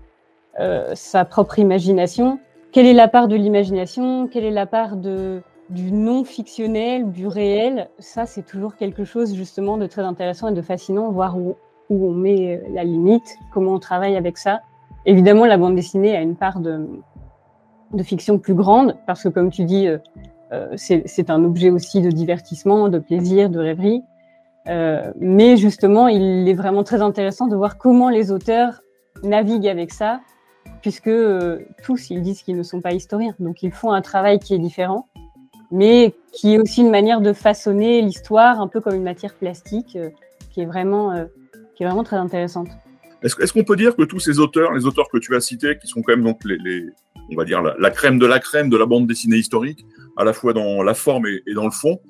euh, 0.58 0.92
sa 0.94 1.24
propre 1.24 1.58
imagination. 1.58 2.38
Quelle 2.72 2.86
est 2.86 2.94
la 2.94 3.08
part 3.08 3.28
de 3.28 3.36
l'imagination? 3.36 4.28
Quelle 4.28 4.44
est 4.44 4.50
la 4.50 4.66
part 4.66 4.96
de 4.96 5.42
du 5.70 5.92
non 5.92 6.24
fictionnel, 6.24 7.12
du 7.12 7.26
réel? 7.26 7.88
Ça, 7.98 8.26
c'est 8.26 8.42
toujours 8.44 8.76
quelque 8.76 9.04
chose 9.04 9.34
justement 9.34 9.76
de 9.76 9.86
très 9.86 10.02
intéressant 10.02 10.48
et 10.48 10.52
de 10.52 10.62
fascinant, 10.62 11.10
voir 11.10 11.36
où 11.38 11.56
on 11.90 12.12
met 12.12 12.60
la 12.72 12.84
limite, 12.84 13.36
comment 13.52 13.72
on 13.72 13.78
travaille 13.78 14.16
avec 14.16 14.38
ça. 14.38 14.60
Évidemment, 15.06 15.46
la 15.46 15.56
bande 15.56 15.74
dessinée 15.74 16.16
a 16.16 16.20
une 16.20 16.36
part 16.36 16.60
de, 16.60 16.88
de 17.92 18.02
fiction 18.02 18.38
plus 18.38 18.54
grande, 18.54 18.96
parce 19.06 19.22
que 19.22 19.28
comme 19.28 19.50
tu 19.50 19.64
dis, 19.64 19.86
euh, 19.88 20.66
c'est 20.76 21.30
un 21.30 21.44
objet 21.44 21.70
aussi 21.70 22.00
de 22.02 22.10
divertissement, 22.10 22.88
de 22.88 22.98
plaisir, 22.98 23.50
de 23.50 23.58
rêverie. 23.58 24.02
Euh, 24.68 25.10
mais 25.18 25.56
justement, 25.56 26.08
il 26.08 26.48
est 26.48 26.54
vraiment 26.54 26.84
très 26.84 27.00
intéressant 27.00 27.46
de 27.46 27.56
voir 27.56 27.78
comment 27.78 28.10
les 28.10 28.30
auteurs 28.30 28.82
naviguent 29.22 29.68
avec 29.68 29.92
ça, 29.92 30.20
puisque 30.82 31.08
euh, 31.08 31.60
tous, 31.82 32.10
ils 32.10 32.22
disent 32.22 32.42
qu'ils 32.42 32.56
ne 32.56 32.62
sont 32.62 32.80
pas 32.80 32.92
historiens. 32.92 33.34
Donc, 33.38 33.62
ils 33.62 33.72
font 33.72 33.92
un 33.92 34.02
travail 34.02 34.38
qui 34.38 34.54
est 34.54 34.58
différent, 34.58 35.08
mais 35.70 36.14
qui 36.32 36.54
est 36.54 36.58
aussi 36.58 36.82
une 36.82 36.90
manière 36.90 37.20
de 37.20 37.32
façonner 37.32 38.02
l'histoire, 38.02 38.60
un 38.60 38.68
peu 38.68 38.80
comme 38.80 38.94
une 38.94 39.02
matière 39.02 39.34
plastique, 39.34 39.96
euh, 39.96 40.10
qui, 40.50 40.60
est 40.62 40.66
vraiment, 40.66 41.12
euh, 41.12 41.24
qui 41.76 41.82
est 41.82 41.86
vraiment 41.86 42.04
très 42.04 42.16
intéressante. 42.16 42.68
Est-ce 43.22 43.40
est 43.42 43.52
qu'on 43.52 43.64
peut 43.64 43.76
dire 43.76 43.94
que 43.96 44.02
tous 44.02 44.18
ces 44.18 44.38
auteurs, 44.38 44.72
les 44.72 44.86
auteurs 44.86 45.08
que 45.12 45.18
tu 45.18 45.36
as 45.36 45.40
cités, 45.40 45.78
qui 45.78 45.86
sont 45.86 46.00
quand 46.00 46.12
même 46.12 46.24
donc 46.24 46.40
les 46.44 46.58
on 47.32 47.36
va 47.36 47.44
dire 47.44 47.62
la, 47.62 47.90
crème 47.90 48.18
de 48.18 48.26
la 48.26 48.38
crème 48.38 48.68
de 48.68 48.76
la 48.76 48.86
bande 48.86 49.06
dessinée 49.06 49.36
historique, 49.36 49.86
à 50.16 50.24
la 50.24 50.32
fois 50.32 50.52
dans 50.52 50.82
la 50.82 50.94
forme 50.94 51.26
et, 51.26 51.54
dans 51.54 51.64
le 51.64 51.70
fond, 51.70 52.00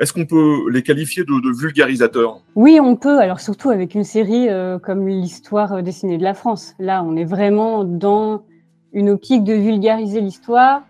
est-ce 0.00 0.12
qu'on 0.12 0.26
peut 0.26 0.70
les 0.70 0.82
qualifier 0.82 1.24
de, 1.24 1.56
vulgarisateurs? 1.56 2.40
Oui, 2.56 2.80
on 2.80 2.96
peut. 2.96 3.18
Alors 3.20 3.40
surtout 3.40 3.70
avec 3.70 3.94
une 3.94 4.04
série 4.04 4.48
euh, 4.48 4.78
comme 4.78 5.06
l'histoire 5.06 5.82
dessinée 5.82 6.18
de 6.18 6.24
la 6.24 6.34
France. 6.34 6.74
Là, 6.78 7.04
on 7.04 7.16
est 7.16 7.24
vraiment 7.24 7.84
dans 7.84 8.44
une 8.92 9.10
optique 9.10 9.44
de 9.44 9.52
vulgariser 9.52 10.20
l'histoire, 10.20 10.82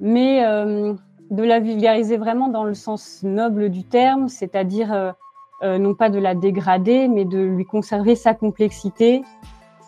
mais 0.00 0.44
euh, 0.44 0.94
de 1.32 1.42
la 1.42 1.60
vulgariser 1.60 2.18
vraiment 2.18 2.48
dans 2.48 2.64
le 2.64 2.74
sens 2.74 3.20
noble 3.22 3.70
du 3.70 3.84
terme, 3.84 4.28
c'est-à-dire 4.28 4.92
euh, 4.92 5.12
euh, 5.62 5.78
non 5.78 5.94
pas 5.94 6.10
de 6.10 6.18
la 6.18 6.34
dégrader, 6.34 7.08
mais 7.08 7.24
de 7.24 7.38
lui 7.38 7.64
conserver 7.64 8.16
sa 8.16 8.34
complexité, 8.34 9.22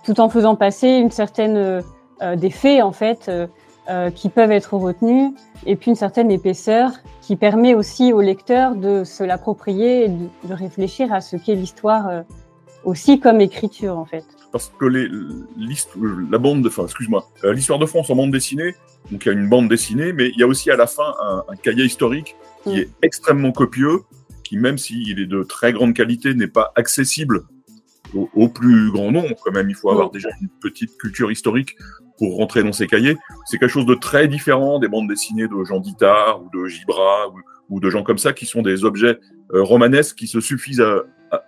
tout 0.04 0.20
en 0.20 0.30
faisant 0.30 0.56
passer 0.56 0.88
une 0.88 1.10
certaine 1.10 1.56
euh, 1.56 1.82
des 2.36 2.50
faits 2.50 2.82
en 2.82 2.92
fait 2.92 3.30
euh, 3.88 4.10
qui 4.10 4.28
peuvent 4.28 4.52
être 4.52 4.74
retenus, 4.74 5.32
et 5.66 5.76
puis 5.76 5.90
une 5.90 5.96
certaine 5.96 6.30
épaisseur 6.30 6.92
qui 7.20 7.36
permet 7.36 7.74
aussi 7.74 8.12
au 8.12 8.20
lecteur 8.20 8.76
de 8.76 9.04
se 9.04 9.22
l'approprier 9.24 10.04
et 10.04 10.08
de, 10.08 10.28
de, 10.44 10.54
réfléchir 10.54 11.12
à 11.12 11.20
ce 11.20 11.36
qu'est 11.36 11.54
l'histoire 11.54 12.24
aussi 12.84 13.20
comme 13.20 13.40
écriture 13.40 13.98
en 13.98 14.04
fait. 14.04 14.24
parce 14.52 14.72
que 14.78 14.84
les, 14.86 15.08
la 16.30 16.38
bande, 16.38 16.66
enfin, 16.66 16.84
excuse-moi, 16.84 17.26
l'histoire 17.44 17.78
de 17.78 17.86
France 17.86 18.10
en 18.10 18.16
bande 18.16 18.30
dessinée, 18.30 18.74
donc 19.10 19.24
il 19.24 19.28
y 19.28 19.30
a 19.30 19.34
une 19.34 19.48
bande 19.48 19.68
dessinée, 19.68 20.12
mais 20.12 20.28
il 20.28 20.38
y 20.38 20.42
a 20.42 20.46
aussi 20.46 20.70
à 20.70 20.76
la 20.76 20.86
fin 20.86 21.14
un, 21.48 21.56
cahier 21.56 21.84
historique 21.84 22.36
qui 22.62 22.70
mm. 22.70 22.78
est 22.78 22.88
extrêmement 23.02 23.52
copieux, 23.52 24.00
qui 24.42 24.56
même 24.56 24.78
s'il 24.78 25.18
est 25.20 25.26
de 25.26 25.42
très 25.42 25.72
grande 25.72 25.94
qualité, 25.94 26.34
n'est 26.34 26.46
pas 26.46 26.72
accessible 26.76 27.44
au, 28.14 28.48
plus 28.48 28.92
grand 28.92 29.10
nombre. 29.10 29.34
Quand 29.42 29.52
même, 29.52 29.68
il 29.68 29.74
faut 29.74 29.90
avoir 29.90 30.08
mm. 30.08 30.12
déjà 30.12 30.28
une 30.40 30.48
petite 30.60 30.96
culture 30.96 31.30
historique 31.30 31.76
pour 32.18 32.36
rentrer 32.36 32.62
dans 32.62 32.72
ces 32.72 32.86
cahiers. 32.86 33.16
C'est 33.46 33.58
quelque 33.58 33.70
chose 33.70 33.86
de 33.86 33.94
très 33.94 34.28
différent 34.28 34.78
des 34.78 34.88
bandes 34.88 35.08
dessinées 35.08 35.48
de 35.48 35.64
Jean 35.64 35.80
Dittard 35.80 36.42
ou 36.42 36.58
de 36.58 36.66
Gibra 36.66 37.28
ou, 37.70 37.80
de 37.80 37.90
gens 37.90 38.02
comme 38.02 38.18
ça 38.18 38.32
qui 38.32 38.46
sont 38.46 38.62
des 38.62 38.84
objets 38.84 39.18
euh, 39.52 39.62
romanesques 39.62 40.16
qui 40.16 40.26
se 40.26 40.40
suffisent 40.40 40.84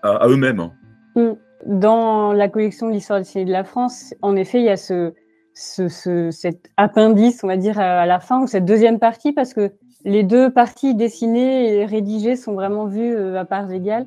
à, 0.02 0.26
eux-mêmes. 0.26 0.70
Mm. 1.14 1.32
Dans 1.66 2.32
la 2.32 2.48
collection 2.48 2.88
de 2.88 2.92
l'histoire 2.92 3.20
de 3.20 3.50
la 3.50 3.64
France, 3.64 4.14
en 4.22 4.36
effet, 4.36 4.58
il 4.58 4.64
y 4.64 4.68
a 4.68 4.76
ce, 4.76 5.12
ce, 5.54 6.30
cet 6.30 6.70
appendice, 6.76 7.42
on 7.42 7.46
va 7.46 7.56
dire, 7.56 7.78
à 7.78 8.06
la 8.06 8.20
fin, 8.20 8.42
ou 8.42 8.46
cette 8.46 8.64
deuxième 8.64 8.98
partie, 8.98 9.32
parce 9.32 9.54
que 9.54 9.72
les 10.04 10.22
deux 10.22 10.50
parties 10.50 10.94
dessinées 10.94 11.74
et 11.74 11.84
rédigées 11.84 12.36
sont 12.36 12.54
vraiment 12.54 12.86
vues 12.86 13.14
euh, 13.14 13.40
à 13.40 13.44
parts 13.44 13.70
égales. 13.72 14.06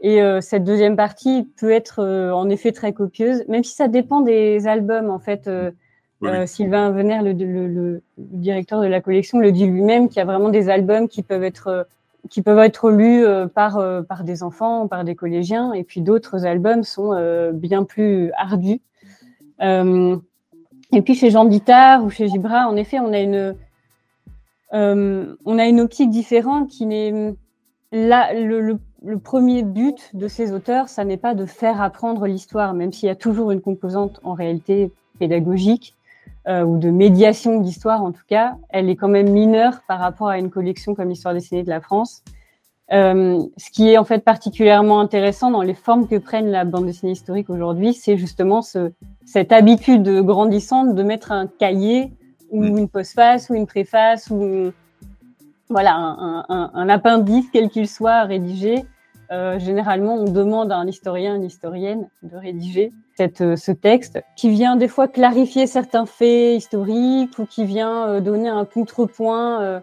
Et 0.00 0.22
euh, 0.22 0.40
cette 0.40 0.64
deuxième 0.64 0.96
partie 0.96 1.48
peut 1.58 1.70
être 1.70 2.02
en 2.32 2.48
effet 2.50 2.72
très 2.72 2.92
copieuse, 2.92 3.44
même 3.48 3.64
si 3.64 3.74
ça 3.74 3.88
dépend 3.88 4.20
des 4.20 4.66
albums. 4.66 5.10
En 5.10 5.18
fait, 5.18 5.48
Sylvain 6.46 6.90
Venner, 6.90 7.20
le, 7.22 8.02
directeur 8.16 8.80
de 8.80 8.86
la 8.86 9.00
collection, 9.00 9.38
le 9.38 9.52
dit 9.52 9.66
lui-même 9.66 10.08
qu'il 10.08 10.18
y 10.18 10.20
a 10.20 10.24
vraiment 10.24 10.48
des 10.48 10.68
albums 10.68 11.08
qui 11.08 11.22
peuvent 11.22 11.44
être 11.44 11.68
euh, 11.68 11.84
qui 12.30 12.42
peuvent 12.42 12.58
être 12.58 12.90
lus 12.90 13.24
euh, 13.24 13.46
par 13.46 13.80
par 14.06 14.24
des 14.24 14.42
enfants, 14.42 14.88
par 14.88 15.04
des 15.04 15.14
collégiens, 15.14 15.72
et 15.72 15.84
puis 15.84 16.00
d'autres 16.00 16.46
albums 16.46 16.82
sont 16.82 17.12
bien 17.52 17.84
plus 17.84 18.32
ardus. 18.36 18.80
et 19.60 21.02
puis 21.04 21.14
chez 21.14 21.30
Jean 21.30 21.44
Dittard 21.44 22.04
ou 22.04 22.10
chez 22.10 22.28
Gibra, 22.28 22.66
en 22.66 22.76
effet, 22.76 22.98
on 22.98 23.12
a 23.12 23.20
une 23.20 23.54
on 24.72 25.58
a 25.58 25.66
une 25.66 25.80
optique 25.80 26.10
différente 26.10 26.68
qui 26.68 26.86
n'est 26.86 27.34
là 27.92 28.34
le, 28.34 28.78
le 29.04 29.18
premier 29.18 29.62
but 29.62 30.10
de 30.14 30.26
ces 30.26 30.52
auteurs, 30.52 30.88
ça 30.88 31.04
n'est 31.04 31.16
pas 31.16 31.34
de 31.34 31.46
faire 31.46 31.80
apprendre 31.80 32.26
l'histoire, 32.26 32.74
même 32.74 32.92
s'il 32.92 33.06
y 33.06 33.10
a 33.10 33.14
toujours 33.14 33.52
une 33.52 33.60
composante 33.60 34.20
en 34.24 34.34
réalité 34.34 34.90
pédagogique 35.18 35.95
euh, 36.48 36.62
ou 36.62 36.78
de 36.78 36.90
médiation 36.90 37.60
d'histoire 37.60 38.02
en 38.02 38.12
tout 38.12 38.22
cas, 38.28 38.56
elle 38.68 38.88
est 38.88 38.96
quand 38.96 39.08
même 39.08 39.30
mineure 39.30 39.80
par 39.88 39.98
rapport 39.98 40.28
à 40.28 40.38
une 40.38 40.50
collection 40.50 40.94
comme 40.94 41.08
l'histoire 41.08 41.34
dessinée 41.34 41.62
de 41.62 41.68
la 41.68 41.80
France. 41.80 42.22
Euh, 42.92 43.42
ce 43.56 43.70
qui 43.70 43.90
est 43.90 43.98
en 43.98 44.04
fait 44.04 44.22
particulièrement 44.22 45.00
intéressant 45.00 45.50
dans 45.50 45.62
les 45.62 45.74
formes 45.74 46.06
que 46.06 46.16
prennent 46.16 46.50
la 46.50 46.64
bande 46.64 46.86
dessinée 46.86 47.12
historique 47.12 47.50
aujourd'hui, 47.50 47.94
c'est 47.94 48.16
justement 48.16 48.62
ce, 48.62 48.92
cette 49.24 49.50
habitude 49.50 50.08
grandissante 50.22 50.94
de 50.94 51.02
mettre 51.02 51.32
un 51.32 51.48
cahier 51.48 52.12
ou 52.50 52.62
une 52.64 52.88
postface 52.88 53.50
ou 53.50 53.54
une 53.54 53.66
préface 53.66 54.30
ou 54.30 54.70
voilà 55.68 55.96
un, 55.96 56.44
un, 56.48 56.70
un 56.72 56.88
appendice 56.88 57.46
quel 57.52 57.70
qu'il 57.70 57.88
soit 57.88 58.22
rédigé 58.22 58.84
euh, 59.32 59.58
généralement, 59.58 60.14
on 60.14 60.30
demande 60.30 60.70
à 60.72 60.76
un 60.76 60.86
historien, 60.86 61.36
une 61.36 61.44
historienne 61.44 62.08
de 62.22 62.36
rédiger 62.36 62.92
cette, 63.16 63.40
euh, 63.40 63.56
ce 63.56 63.72
texte 63.72 64.22
qui 64.36 64.50
vient 64.50 64.76
des 64.76 64.88
fois 64.88 65.08
clarifier 65.08 65.66
certains 65.66 66.06
faits 66.06 66.58
historiques 66.58 67.38
ou 67.38 67.46
qui 67.46 67.64
vient 67.64 68.08
euh, 68.08 68.20
donner 68.20 68.48
un 68.48 68.64
contrepoint 68.64 69.80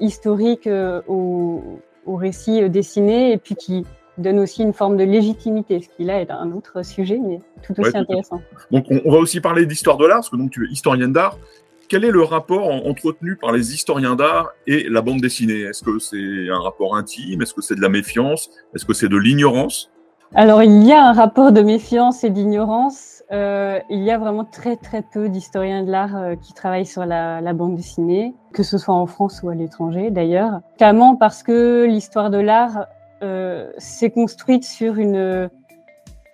historique 0.00 0.68
au, 1.06 1.62
au, 2.04 2.16
récit 2.16 2.68
dessiné 2.68 3.32
et 3.32 3.38
puis 3.38 3.56
qui 3.56 3.84
donne 4.18 4.38
aussi 4.38 4.62
une 4.62 4.72
forme 4.72 4.96
de 4.96 5.04
légitimité, 5.04 5.80
ce 5.80 5.88
qui 5.88 6.04
là 6.04 6.20
est 6.20 6.30
un 6.30 6.52
autre 6.52 6.84
sujet, 6.84 7.18
mais 7.22 7.40
tout 7.62 7.78
aussi 7.78 7.96
intéressant. 7.96 8.40
Donc 8.70 8.86
on, 8.90 9.00
on, 9.04 9.12
va 9.12 9.18
aussi 9.18 9.40
parler 9.40 9.66
d'histoire 9.66 9.96
de 9.98 10.06
l'art, 10.06 10.18
parce 10.18 10.30
que 10.30 10.36
donc 10.36 10.50
tu 10.50 10.66
es 10.66 10.72
historienne 10.72 11.12
d'art 11.12 11.38
quel 11.88 12.04
est 12.04 12.10
le 12.10 12.22
rapport 12.22 12.68
entretenu 12.68 13.36
par 13.36 13.52
les 13.52 13.72
historiens 13.72 14.16
d'art 14.16 14.50
et 14.66 14.88
la 14.88 15.02
bande 15.02 15.20
dessinée? 15.20 15.60
Est-ce 15.60 15.82
que 15.82 15.98
c'est 15.98 16.50
un 16.50 16.60
rapport 16.60 16.96
intime? 16.96 17.42
Est-ce 17.42 17.54
que 17.54 17.62
c'est 17.62 17.74
de 17.74 17.80
la 17.80 17.88
méfiance? 17.88 18.50
Est-ce 18.74 18.84
que 18.84 18.94
c'est 18.94 19.08
de 19.08 19.16
l'ignorance? 19.16 19.90
Alors, 20.34 20.62
il 20.62 20.84
y 20.84 20.92
a 20.92 21.04
un 21.04 21.12
rapport 21.12 21.52
de 21.52 21.62
méfiance 21.62 22.24
et 22.24 22.30
d'ignorance. 22.30 23.22
Euh, 23.32 23.78
il 23.90 24.02
y 24.02 24.10
a 24.10 24.18
vraiment 24.18 24.44
très 24.44 24.76
très 24.76 25.02
peu 25.02 25.28
d'historiens 25.28 25.82
de 25.82 25.90
l'art 25.90 26.16
euh, 26.16 26.34
qui 26.36 26.52
travaillent 26.52 26.86
sur 26.86 27.04
la, 27.06 27.52
bande 27.52 27.76
dessinée, 27.76 28.34
que 28.52 28.62
ce 28.62 28.78
soit 28.78 28.94
en 28.94 29.06
France 29.06 29.40
ou 29.42 29.48
à 29.48 29.54
l'étranger 29.54 30.10
d'ailleurs. 30.10 30.60
Notamment 30.72 31.16
parce 31.16 31.42
que 31.42 31.84
l'histoire 31.84 32.30
de 32.30 32.38
l'art 32.38 32.86
euh, 33.22 33.70
s'est 33.78 34.10
construite 34.10 34.64
sur 34.64 34.96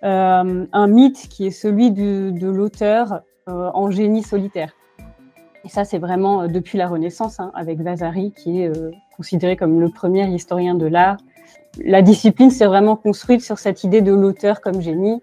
un 0.01 0.87
mythe 0.87 1.27
qui 1.29 1.47
est 1.47 1.51
celui 1.51 1.91
de 1.91 2.47
l'auteur 2.47 3.21
en 3.47 3.91
génie 3.91 4.23
solitaire. 4.23 4.73
Et 5.65 5.69
ça, 5.69 5.85
c'est 5.85 5.97
vraiment 5.97 6.41
euh, 6.41 6.47
depuis 6.47 6.77
la 6.77 6.87
Renaissance, 6.87 7.39
hein, 7.39 7.51
avec 7.55 7.79
Vasari, 7.79 8.33
qui 8.35 8.61
est 8.61 8.67
euh, 8.67 8.91
considéré 9.15 9.55
comme 9.55 9.79
le 9.79 9.89
premier 9.89 10.27
historien 10.27 10.75
de 10.75 10.85
l'art. 10.85 11.17
La 11.83 12.01
discipline 12.01 12.51
s'est 12.51 12.65
vraiment 12.65 12.95
construite 12.95 13.41
sur 13.41 13.57
cette 13.59 13.83
idée 13.83 14.01
de 14.01 14.13
l'auteur 14.13 14.61
comme 14.61 14.81
génie. 14.81 15.21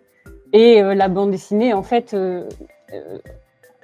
Et 0.52 0.82
euh, 0.82 0.94
la 0.94 1.08
bande 1.08 1.30
dessinée, 1.30 1.74
en 1.74 1.82
fait, 1.82 2.16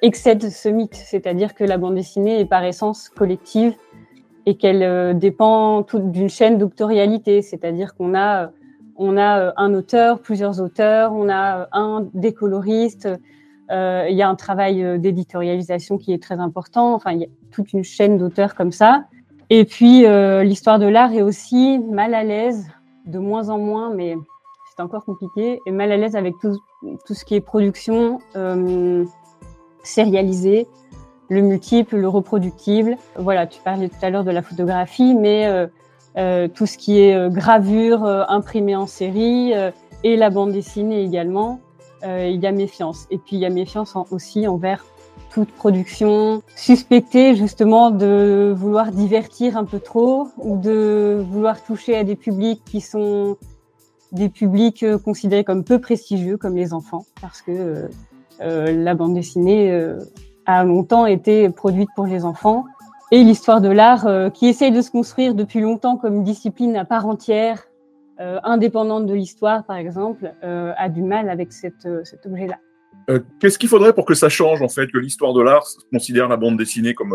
excède 0.03 0.51
ce 0.51 0.69
mythe. 0.69 0.95
C'est-à-dire 0.95 1.55
que 1.55 1.63
la 1.63 1.79
bande 1.79 1.95
dessinée 1.95 2.41
est 2.41 2.47
par 2.47 2.65
essence 2.65 3.09
collective 3.09 3.75
et 4.47 4.57
qu'elle 4.57 5.17
dépend 5.19 5.85
d'une 5.93 6.29
chaîne 6.29 6.57
d'autorialité. 6.59 7.43
C'est-à-dire 7.43 7.95
qu'on 7.95 8.17
a, 8.17 8.51
on 8.97 9.17
a 9.17 9.53
un 9.57 9.75
auteur, 9.75 10.21
plusieurs 10.21 10.61
auteurs, 10.61 11.13
on 11.13 11.29
a 11.29 11.69
un 11.73 12.07
décoloriste, 12.15 13.09
il 13.71 14.17
y 14.17 14.23
a 14.23 14.29
un 14.29 14.35
travail 14.35 14.83
euh, 14.83 14.99
d'éditorialisation 14.99 15.99
qui 15.99 16.13
est 16.13 16.23
très 16.23 16.39
important. 16.39 16.95
Enfin, 16.95 17.13
il 17.13 17.21
y 17.21 17.25
a 17.25 17.29
toute 17.51 17.73
une 17.73 17.85
chaîne 17.85 18.19
d'auteurs 18.19 18.55
comme 18.55 18.73
ça. 18.73 19.05
Et 19.49 19.65
puis, 19.65 20.07
euh, 20.07 20.43
l'histoire 20.43 20.79
de 20.79 20.87
l'art 20.87 21.13
est 21.13 21.23
aussi 21.23 21.79
mal 21.79 22.15
à 22.15 22.25
l'aise, 22.25 22.67
de 23.07 23.19
moins 23.19 23.49
en 23.49 23.59
moins, 23.59 23.91
mais 23.95 24.17
c'est 24.75 24.83
encore 24.83 25.05
compliqué, 25.05 25.61
et 25.67 25.71
mal 25.71 25.93
à 25.93 25.97
l'aise 25.97 26.17
avec 26.17 26.35
tout, 26.41 27.15
ce 27.15 27.25
qui 27.25 27.37
est 27.37 27.41
production 27.41 28.19
euh, 28.35 29.05
sérialisée, 29.85 30.67
le 31.29 31.43
multiple, 31.43 31.97
le 31.97 32.09
reproductible. 32.09 32.97
Voilà, 33.17 33.47
tu 33.47 33.61
parlais 33.63 33.89
tout 33.89 33.97
à 34.03 34.11
l'heure 34.11 34.25
de 34.25 34.33
la 34.33 34.43
photographie, 34.43 35.15
mais 35.15 35.69
euh, 36.17 36.49
tout 36.49 36.67
ce 36.67 36.77
qui 36.77 37.01
est 37.01 37.31
gravure 37.31 38.05
imprimée 38.05 38.77
en 38.77 38.87
série 38.87 39.53
et 40.03 40.17
la 40.17 40.31
bande 40.31 40.53
dessinée 40.53 41.03
également. 41.03 41.61
Euh, 42.05 42.29
il 42.29 42.41
y 42.41 42.47
a 42.47 42.53
méfiance. 42.53 43.07
Et 43.11 43.19
puis 43.19 43.37
il 43.37 43.41
y 43.41 43.47
a 43.47 43.51
méfiance 43.51 43.95
aussi 44.11 44.47
envers 44.47 44.85
toute 45.31 45.51
production 45.53 46.43
suspectée 46.55 47.35
justement 47.37 47.91
de 47.91 48.55
vouloir 48.55 48.93
divertir 48.93 49.57
un 49.57 49.65
peu 49.65 49.81
trop 49.81 50.29
ou 50.39 50.57
de 50.59 51.25
vouloir 51.31 51.63
toucher 51.63 51.97
à 51.97 52.05
des 52.05 52.17
publics 52.17 52.63
qui 52.65 52.81
sont 52.81 53.37
des 54.13 54.29
publics 54.29 54.83
euh, 54.83 54.99
considérés 54.99 55.45
comme 55.45 55.65
peu 55.65 55.81
prestigieux, 55.81 56.37
comme 56.37 56.55
les 56.55 56.73
enfants, 56.73 57.07
parce 57.21 57.43
que 57.43 57.89
euh, 58.41 58.85
la 58.85 58.95
bande 58.95 59.15
dessinée 59.15 59.73
a 60.45 60.65
longtemps 60.65 61.07
été 61.07 61.49
produite 61.49 61.89
pour 61.97 62.07
les 62.07 62.25
enfants. 62.25 62.67
Et 63.11 63.23
l'histoire 63.23 63.61
de 63.61 63.69
l'art, 63.69 64.33
qui 64.35 64.49
essaye 64.49 64.73
de 64.73 64.83
se 64.83 64.91
construire 64.91 65.35
depuis 65.35 65.61
longtemps 65.61 65.97
comme 65.97 66.25
discipline 66.25 66.77
à 66.77 66.85
part 66.85 67.07
entière, 67.07 67.63
euh, 68.19 68.39
indépendante 68.45 69.07
de 69.07 69.13
l'histoire, 69.13 69.65
par 69.67 69.77
exemple, 69.77 70.33
euh, 70.43 70.73
a 70.79 70.89
du 70.89 71.03
mal 71.03 71.29
avec 71.29 71.53
cette, 71.53 71.85
euh, 71.85 72.03
cet 72.05 72.25
objet-là. 72.25 72.59
Qu'est-ce 73.39 73.59
qu'il 73.59 73.69
faudrait 73.69 73.93
pour 73.93 74.05
que 74.07 74.15
ça 74.15 74.29
change, 74.29 74.63
en 74.63 74.69
fait, 74.69 74.89
que 74.89 74.99
l'histoire 74.99 75.33
de 75.35 75.43
l'art 75.43 75.65
considère 75.93 76.27
la 76.27 76.37
bande 76.37 76.57
dessinée 76.57 76.95
comme, 76.95 77.15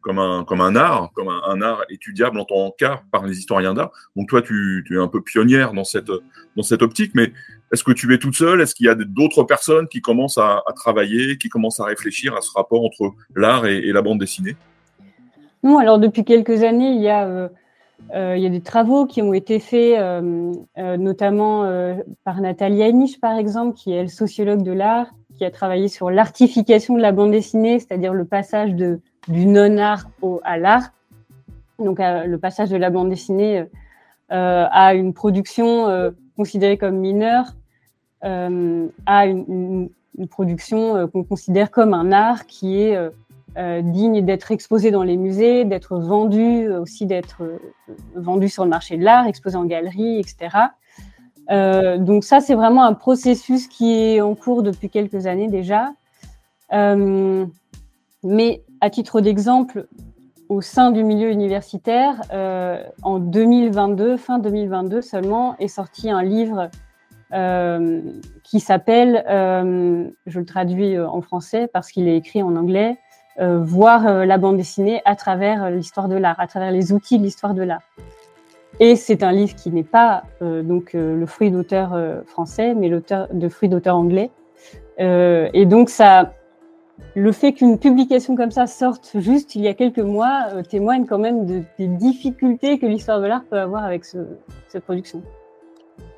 comme, 0.00 0.18
un, 0.18 0.44
comme 0.44 0.60
un 0.60 0.76
art, 0.76 1.10
comme 1.14 1.28
un, 1.28 1.62
art 1.62 1.82
étudiable 1.88 2.38
en 2.38 2.44
tant 2.44 2.70
qu'art 2.78 3.02
par 3.10 3.26
les 3.26 3.38
historiens 3.38 3.74
d'art? 3.74 3.90
Donc 4.14 4.28
toi, 4.28 4.40
tu, 4.42 4.84
tu, 4.86 4.96
es 4.96 5.00
un 5.00 5.08
peu 5.08 5.20
pionnière 5.20 5.72
dans 5.72 5.82
cette, 5.82 6.12
dans 6.54 6.62
cette 6.62 6.82
optique, 6.82 7.12
mais 7.14 7.32
est-ce 7.72 7.82
que 7.82 7.90
tu 7.90 8.12
es 8.14 8.18
toute 8.18 8.36
seule? 8.36 8.60
Est-ce 8.60 8.74
qu'il 8.74 8.86
y 8.86 8.88
a 8.90 8.94
d'autres 8.94 9.42
personnes 9.42 9.88
qui 9.88 10.00
commencent 10.00 10.38
à, 10.38 10.62
à, 10.64 10.72
travailler, 10.74 11.38
qui 11.38 11.48
commencent 11.48 11.80
à 11.80 11.86
réfléchir 11.86 12.36
à 12.36 12.40
ce 12.40 12.52
rapport 12.54 12.84
entre 12.84 13.12
l'art 13.34 13.66
et, 13.66 13.78
et, 13.78 13.92
la 13.92 14.02
bande 14.02 14.20
dessinée? 14.20 14.54
Non, 15.64 15.78
alors 15.78 15.98
depuis 15.98 16.24
quelques 16.24 16.62
années, 16.62 16.90
il 16.90 17.02
y 17.02 17.08
a 17.08 17.26
euh, 17.26 17.48
il 18.14 18.42
y 18.42 18.46
a 18.46 18.50
des 18.50 18.60
travaux 18.60 19.06
qui 19.06 19.22
ont 19.22 19.32
été 19.32 19.58
faits, 19.58 19.98
euh, 19.98 20.52
euh, 20.78 20.96
notamment 20.96 21.64
par 22.24 22.40
Nathalie 22.40 22.82
Heinisch, 22.82 23.20
par 23.20 23.38
exemple, 23.38 23.76
qui 23.76 23.92
est 23.92 24.08
sociologue 24.08 24.62
de 24.62 24.72
l'art, 24.72 25.06
qui 25.36 25.44
a 25.44 25.50
travaillé 25.50 25.88
sur 25.88 26.10
l'artification 26.10 26.96
de 26.96 27.00
la 27.00 27.12
bande 27.12 27.30
dessinée, 27.30 27.78
c'est-à-dire 27.78 28.12
le 28.12 28.24
passage 28.24 28.74
du 28.74 29.46
non-art 29.46 30.08
à 30.44 30.58
l'art. 30.58 30.92
Donc, 31.78 31.98
le 32.00 32.36
passage 32.36 32.70
de 32.70 32.76
la 32.76 32.90
bande 32.90 33.08
dessinée 33.08 33.64
à 34.28 34.94
une 34.94 35.14
production 35.14 36.12
considérée 36.36 36.76
comme 36.76 36.96
mineure, 36.96 37.54
à 38.20 39.26
une 39.26 39.88
production 40.28 41.08
qu'on 41.08 41.24
considère 41.24 41.70
comme 41.70 41.94
un 41.94 42.12
art 42.12 42.46
qui 42.46 42.82
est 42.82 42.98
euh, 43.58 43.82
digne 43.82 44.24
d'être 44.24 44.50
exposé 44.50 44.90
dans 44.90 45.02
les 45.02 45.16
musées, 45.16 45.64
d'être 45.64 45.96
vendu, 45.98 46.68
aussi 46.68 47.06
d'être 47.06 47.42
euh, 47.42 47.58
vendu 48.14 48.48
sur 48.48 48.64
le 48.64 48.70
marché 48.70 48.96
de 48.96 49.04
l'art, 49.04 49.26
exposé 49.26 49.56
en 49.56 49.64
galerie, 49.64 50.18
etc. 50.18 50.56
Euh, 51.50 51.98
donc 51.98 52.24
ça, 52.24 52.40
c'est 52.40 52.54
vraiment 52.54 52.84
un 52.84 52.94
processus 52.94 53.68
qui 53.68 53.92
est 53.92 54.20
en 54.20 54.34
cours 54.34 54.62
depuis 54.62 54.88
quelques 54.88 55.26
années 55.26 55.48
déjà. 55.48 55.92
Euh, 56.72 57.44
mais 58.22 58.62
à 58.80 58.90
titre 58.90 59.20
d'exemple, 59.20 59.86
au 60.48 60.60
sein 60.60 60.90
du 60.90 61.02
milieu 61.02 61.30
universitaire, 61.30 62.20
euh, 62.32 62.82
en 63.02 63.18
2022, 63.18 64.16
fin 64.16 64.38
2022 64.38 65.00
seulement, 65.00 65.56
est 65.58 65.68
sorti 65.68 66.10
un 66.10 66.22
livre 66.22 66.68
euh, 67.32 68.02
qui 68.44 68.60
s'appelle, 68.60 69.24
euh, 69.28 70.08
je 70.26 70.38
le 70.38 70.44
traduis 70.44 70.98
en 70.98 71.22
français 71.22 71.68
parce 71.72 71.90
qu'il 71.90 72.06
est 72.06 72.16
écrit 72.16 72.42
en 72.42 72.54
anglais, 72.56 72.98
Voir 73.38 74.26
la 74.26 74.38
bande 74.38 74.56
dessinée 74.56 75.00
à 75.04 75.16
travers 75.16 75.70
l'histoire 75.70 76.08
de 76.08 76.16
l'art, 76.16 76.38
à 76.38 76.46
travers 76.46 76.70
les 76.70 76.92
outils 76.92 77.18
de 77.18 77.24
l'histoire 77.24 77.54
de 77.54 77.62
l'art. 77.62 77.82
Et 78.78 78.96
c'est 78.96 79.22
un 79.22 79.32
livre 79.32 79.54
qui 79.54 79.70
n'est 79.70 79.84
pas 79.84 80.24
donc 80.40 80.92
le 80.92 81.24
fruit 81.26 81.50
d'auteur 81.50 81.98
français, 82.26 82.74
mais 82.74 82.88
l'auteur 82.88 83.28
de 83.32 83.48
fruit 83.48 83.68
d'auteur 83.68 83.96
anglais. 83.96 84.30
et 84.98 85.66
donc 85.66 85.88
ça 85.88 86.32
le 87.14 87.32
fait 87.32 87.52
qu'une 87.52 87.78
publication 87.78 88.36
comme 88.36 88.50
ça 88.50 88.66
sorte 88.66 89.10
juste 89.16 89.54
il 89.54 89.62
y 89.62 89.68
a 89.68 89.74
quelques 89.74 89.98
mois 89.98 90.46
euh, 90.52 90.62
témoigne 90.62 91.06
quand 91.06 91.18
même 91.18 91.46
des 91.46 91.86
difficultés 91.86 92.78
que 92.78 92.86
l'histoire 92.86 93.20
de 93.20 93.26
l'art 93.26 93.44
peut 93.44 93.58
avoir 93.58 93.84
avec 93.84 94.04
cette 94.04 94.84
production. 94.84 95.22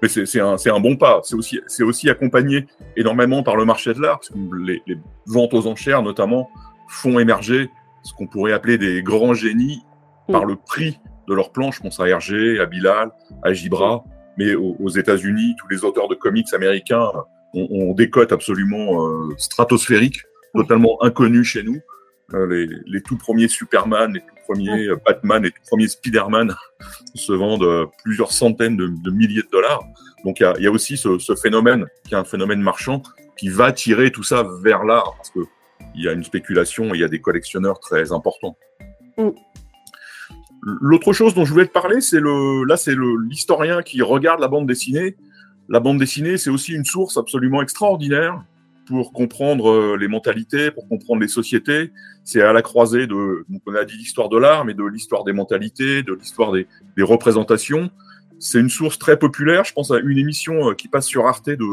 Mais 0.02 0.08
c'est 0.08 0.40
un, 0.40 0.80
bon 0.80 0.96
pas. 0.96 1.20
C'est 1.24 1.34
aussi, 1.34 1.60
aussi 1.80 2.08
accompagné 2.08 2.66
énormément 2.96 3.42
par 3.42 3.56
le 3.56 3.64
marché 3.64 3.92
de 3.92 4.00
l'art, 4.00 4.20
les, 4.64 4.82
ventes 5.26 5.52
aux 5.54 5.66
enchères, 5.66 6.02
notamment, 6.02 6.48
font 6.94 7.18
émerger 7.18 7.70
ce 8.02 8.12
qu'on 8.12 8.26
pourrait 8.26 8.52
appeler 8.52 8.78
des 8.78 9.02
grands 9.02 9.34
génies 9.34 9.82
par 10.28 10.44
mm. 10.44 10.48
le 10.48 10.56
prix 10.56 11.00
de 11.28 11.34
leurs 11.34 11.52
planches. 11.52 11.76
Je 11.76 11.82
pense 11.82 12.00
à 12.00 12.08
Hergé, 12.08 12.60
à 12.60 12.66
Bilal, 12.66 13.10
à 13.42 13.52
Gibra, 13.52 14.04
mais 14.36 14.54
aux, 14.54 14.88
États-Unis, 14.88 15.54
tous 15.58 15.68
les 15.68 15.84
auteurs 15.84 16.08
de 16.08 16.14
comics 16.14 16.52
américains 16.52 17.10
ont, 17.54 17.94
des 17.94 18.10
cotes 18.10 18.32
absolument 18.32 19.06
euh, 19.06 19.34
stratosphériques 19.38 20.22
totalement 20.54 21.02
inconnu 21.02 21.44
chez 21.44 21.62
nous. 21.62 21.80
Euh, 22.32 22.46
les, 22.46 22.68
les, 22.86 23.02
tout 23.02 23.16
premiers 23.16 23.48
Superman, 23.48 24.12
les 24.12 24.20
tout 24.20 24.34
premiers 24.44 24.88
euh, 24.88 24.96
Batman, 25.06 25.42
les 25.42 25.50
tout 25.50 25.62
premiers 25.68 25.88
Spider-Man 25.88 26.54
se 27.14 27.32
vendent 27.32 27.88
plusieurs 28.02 28.32
centaines 28.32 28.76
de, 28.76 28.88
de, 28.88 29.10
milliers 29.10 29.42
de 29.42 29.50
dollars. 29.52 29.84
Donc 30.24 30.40
il 30.40 30.44
y 30.44 30.46
a, 30.46 30.58
y 30.58 30.66
a, 30.66 30.70
aussi 30.70 30.96
ce, 30.96 31.18
ce, 31.18 31.34
phénomène, 31.36 31.86
qui 32.04 32.14
est 32.14 32.16
un 32.16 32.24
phénomène 32.24 32.60
marchand, 32.60 33.02
qui 33.36 33.48
va 33.48 33.72
tirer 33.72 34.10
tout 34.10 34.22
ça 34.22 34.44
vers 34.62 34.84
l'art, 34.84 35.14
parce 35.16 35.30
que 35.30 35.40
il 35.94 36.04
y 36.04 36.08
a 36.08 36.12
une 36.12 36.24
spéculation 36.24 36.86
et 36.86 36.98
il 36.98 37.00
y 37.00 37.04
a 37.04 37.08
des 37.08 37.20
collectionneurs 37.20 37.80
très 37.80 38.12
importants. 38.12 38.56
Mm. 39.18 39.30
L'autre 40.64 41.12
chose 41.12 41.34
dont 41.34 41.44
je 41.44 41.52
voulais 41.52 41.66
te 41.66 41.72
parler, 41.72 42.00
c'est 42.00 42.20
le, 42.20 42.64
là, 42.64 42.78
c'est 42.78 42.94
l'historien 43.28 43.82
qui 43.82 44.00
regarde 44.00 44.40
la 44.40 44.48
bande 44.48 44.66
dessinée. 44.66 45.16
La 45.68 45.78
bande 45.78 45.98
dessinée, 45.98 46.38
c'est 46.38 46.50
aussi 46.50 46.72
une 46.72 46.86
source 46.86 47.18
absolument 47.18 47.60
extraordinaire 47.60 48.42
pour 48.86 49.12
comprendre 49.12 49.70
euh, 49.70 49.96
les 49.98 50.08
mentalités, 50.08 50.70
pour 50.70 50.88
comprendre 50.88 51.20
les 51.20 51.28
sociétés. 51.28 51.92
C'est 52.22 52.42
à 52.42 52.52
la 52.52 52.62
croisée 52.62 53.06
de, 53.06 53.44
donc 53.48 53.62
on 53.66 53.74
a 53.74 53.84
dit 53.84 53.96
l'histoire 53.96 54.28
de 54.28 54.38
l'art, 54.38 54.64
mais 54.64 54.74
de 54.74 54.84
l'histoire 54.84 55.24
des 55.24 55.32
mentalités, 55.32 56.02
de 56.02 56.14
l'histoire 56.14 56.52
des, 56.52 56.66
des, 56.96 57.02
représentations. 57.02 57.90
C'est 58.38 58.60
une 58.60 58.70
source 58.70 58.98
très 58.98 59.18
populaire. 59.18 59.64
Je 59.64 59.72
pense 59.72 59.90
à 59.90 59.98
une 59.98 60.18
émission 60.18 60.70
euh, 60.70 60.74
qui 60.74 60.88
passe 60.88 61.06
sur 61.06 61.26
Arte 61.26 61.48
de 61.48 61.64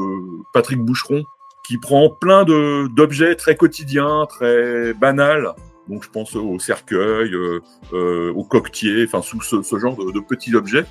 Patrick 0.54 0.80
Boucheron, 0.80 1.24
qui 1.72 1.78
prend 1.78 2.10
plein 2.10 2.44
d'objets 2.44 3.38
très 3.38 3.56
quotidiens, 3.56 4.26
très 4.28 4.94
banals. 4.94 5.54
Donc 5.88 6.04
je 6.04 6.10
pense 6.10 6.36
au 6.36 6.60
cercueil, 6.60 7.34
euh, 7.34 7.62
euh 7.94 8.34
au 8.34 8.44
coquetier, 8.44 9.06
enfin 9.06 9.22
sous 9.22 9.42
ce, 9.42 9.80
genre 9.80 9.96
de, 9.96 10.20
petits 10.20 10.54
objets 10.54 10.84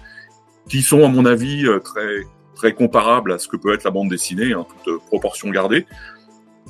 qui 0.71 0.81
sont 0.81 1.05
à 1.05 1.09
mon 1.09 1.27
avis 1.27 1.67
très 1.85 2.25
très 2.55 2.73
comparable 2.73 3.33
à 3.33 3.39
ce 3.39 3.47
que 3.47 3.59
peut 3.59 3.75
être 3.75 3.85
la 3.85 3.91
bande 3.91 4.09
dessinée, 4.09 4.55
hein, 4.55 4.65
toute 4.69 4.95
euh, 4.95 4.99
proportion 5.09 5.51
gardée. 5.51 5.85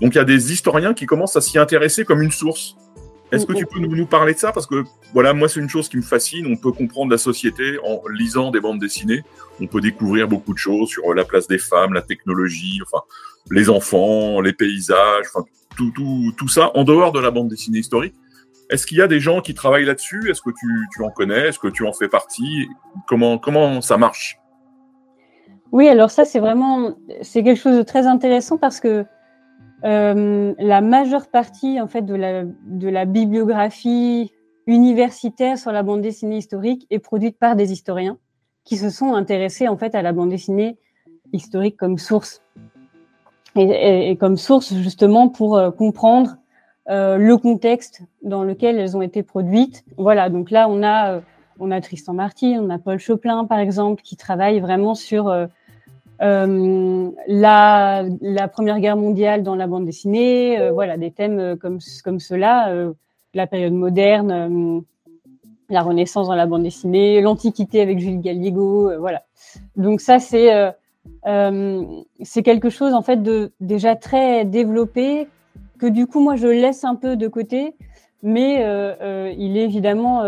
Donc 0.00 0.16
il 0.16 0.18
y 0.18 0.20
a 0.20 0.24
des 0.24 0.52
historiens 0.52 0.92
qui 0.92 1.06
commencent 1.06 1.36
à 1.36 1.40
s'y 1.40 1.56
intéresser 1.56 2.04
comme 2.04 2.20
une 2.20 2.32
source. 2.32 2.74
Est-ce 3.32 3.46
que 3.46 3.52
tu 3.52 3.66
peux 3.66 3.78
nous, 3.78 3.94
nous, 3.94 4.06
parler 4.06 4.34
de 4.34 4.38
ça? 4.38 4.52
Parce 4.52 4.66
que 4.66 4.84
voilà, 5.12 5.32
moi 5.32 5.48
c'est 5.48 5.60
une 5.60 5.68
chose 5.68 5.88
qui 5.88 5.96
me 5.96 6.02
fascine. 6.02 6.46
On 6.46 6.56
peut 6.56 6.72
comprendre 6.72 7.10
la 7.10 7.18
société 7.18 7.78
en 7.84 8.02
lisant 8.08 8.50
des 8.50 8.60
bandes 8.60 8.80
dessinées. 8.80 9.22
On 9.60 9.66
peut 9.66 9.80
découvrir 9.80 10.26
beaucoup 10.26 10.52
de 10.52 10.58
choses 10.58 10.88
sur 10.88 11.14
la 11.14 11.24
place 11.24 11.46
des 11.46 11.58
femmes, 11.58 11.92
la 11.92 12.02
technologie, 12.02 12.80
enfin 12.82 13.02
les 13.50 13.70
enfants, 13.70 14.40
les 14.40 14.52
paysages, 14.52 15.26
enfin 15.32 15.44
tout, 15.76 15.92
tout, 15.92 16.32
tout 16.36 16.48
ça 16.48 16.70
en 16.76 16.84
dehors 16.84 17.12
de 17.12 17.20
la 17.20 17.30
bande 17.30 17.48
dessinée 17.48 17.78
historique. 17.78 18.14
Est-ce 18.68 18.86
qu'il 18.86 18.98
y 18.98 19.02
a 19.02 19.08
des 19.08 19.20
gens 19.20 19.40
qui 19.40 19.54
travaillent 19.54 19.84
là-dessus? 19.84 20.30
Est-ce 20.30 20.42
que 20.42 20.50
tu, 20.50 20.88
tu 20.94 21.02
en 21.02 21.10
connais? 21.10 21.48
Est-ce 21.48 21.58
que 21.58 21.68
tu 21.68 21.86
en 21.86 21.92
fais 21.92 22.08
partie? 22.08 22.68
Comment 23.08 23.38
comment 23.38 23.80
ça 23.80 23.96
marche? 23.96 24.38
Oui, 25.72 25.88
alors 25.88 26.10
ça, 26.10 26.24
c'est 26.24 26.40
vraiment, 26.40 26.96
c'est 27.22 27.44
quelque 27.44 27.60
chose 27.60 27.76
de 27.76 27.82
très 27.82 28.06
intéressant 28.06 28.58
parce 28.58 28.80
que 28.80 29.04
euh, 29.84 30.54
la 30.58 30.80
majeure 30.80 31.28
partie, 31.28 31.80
en 31.80 31.86
fait, 31.86 32.02
de 32.02 32.14
la, 32.14 32.44
de 32.44 32.88
la 32.88 33.04
bibliographie 33.04 34.32
universitaire 34.66 35.58
sur 35.58 35.72
la 35.72 35.82
bande 35.82 36.02
dessinée 36.02 36.36
historique 36.36 36.86
est 36.90 36.98
produite 36.98 37.38
par 37.38 37.56
des 37.56 37.72
historiens 37.72 38.18
qui 38.64 38.76
se 38.76 38.90
sont 38.90 39.14
intéressés, 39.14 39.68
en 39.68 39.76
fait, 39.76 39.94
à 39.94 40.02
la 40.02 40.12
bande 40.12 40.30
dessinée 40.30 40.76
historique 41.32 41.76
comme 41.76 41.98
source. 41.98 42.42
Et, 43.56 44.16
comme 44.20 44.36
source, 44.36 44.74
justement, 44.74 45.28
pour 45.28 45.56
euh, 45.56 45.70
comprendre 45.70 46.36
euh, 46.88 47.16
le 47.16 47.36
contexte 47.36 48.02
dans 48.22 48.44
lequel 48.44 48.78
elles 48.78 48.96
ont 48.96 49.02
été 49.02 49.22
produites. 49.22 49.84
Voilà, 49.96 50.30
donc 50.30 50.50
là, 50.50 50.68
on 50.68 50.84
a, 50.84 51.20
on 51.58 51.70
a 51.70 51.80
Tristan 51.80 52.12
Marty, 52.12 52.56
on 52.60 52.70
a 52.70 52.78
Paul 52.78 52.98
Choplin, 52.98 53.46
par 53.46 53.58
exemple, 53.58 54.02
qui 54.02 54.16
travaillent 54.16 54.60
vraiment 54.60 54.94
sur 54.94 55.48
euh, 56.22 57.10
la, 57.26 58.04
Première 58.52 58.78
Guerre 58.80 58.96
mondiale 58.96 59.42
dans 59.42 59.54
la 59.54 59.66
bande 59.66 59.86
dessinée, 59.86 60.60
euh, 60.60 60.70
voilà, 60.70 60.98
des 60.98 61.10
thèmes 61.10 61.38
euh, 61.38 61.56
comme, 61.56 61.78
comme 62.04 62.20
cela, 62.20 62.72
la 63.34 63.46
période 63.46 63.72
moderne, 63.72 64.82
la 65.68 65.82
Renaissance 65.82 66.26
dans 66.26 66.34
la 66.34 66.46
bande 66.46 66.64
dessinée, 66.64 67.20
l'Antiquité 67.20 67.80
avec 67.80 67.98
Jules 68.00 68.20
Gallego, 68.20 68.90
voilà. 68.98 69.22
Donc 69.76 70.00
ça, 70.00 70.18
c'est 70.18 70.50
c'est 71.24 72.42
quelque 72.42 72.70
chose 72.70 72.92
en 72.92 73.02
fait 73.02 73.22
de 73.22 73.52
déjà 73.60 73.96
très 73.96 74.44
développé 74.44 75.28
que 75.78 75.86
du 75.86 76.06
coup 76.06 76.20
moi 76.20 76.36
je 76.36 76.46
laisse 76.46 76.84
un 76.84 76.96
peu 76.96 77.16
de 77.16 77.28
côté, 77.28 77.74
mais 78.22 78.64
il 79.38 79.56
est 79.56 79.62
évidemment 79.62 80.22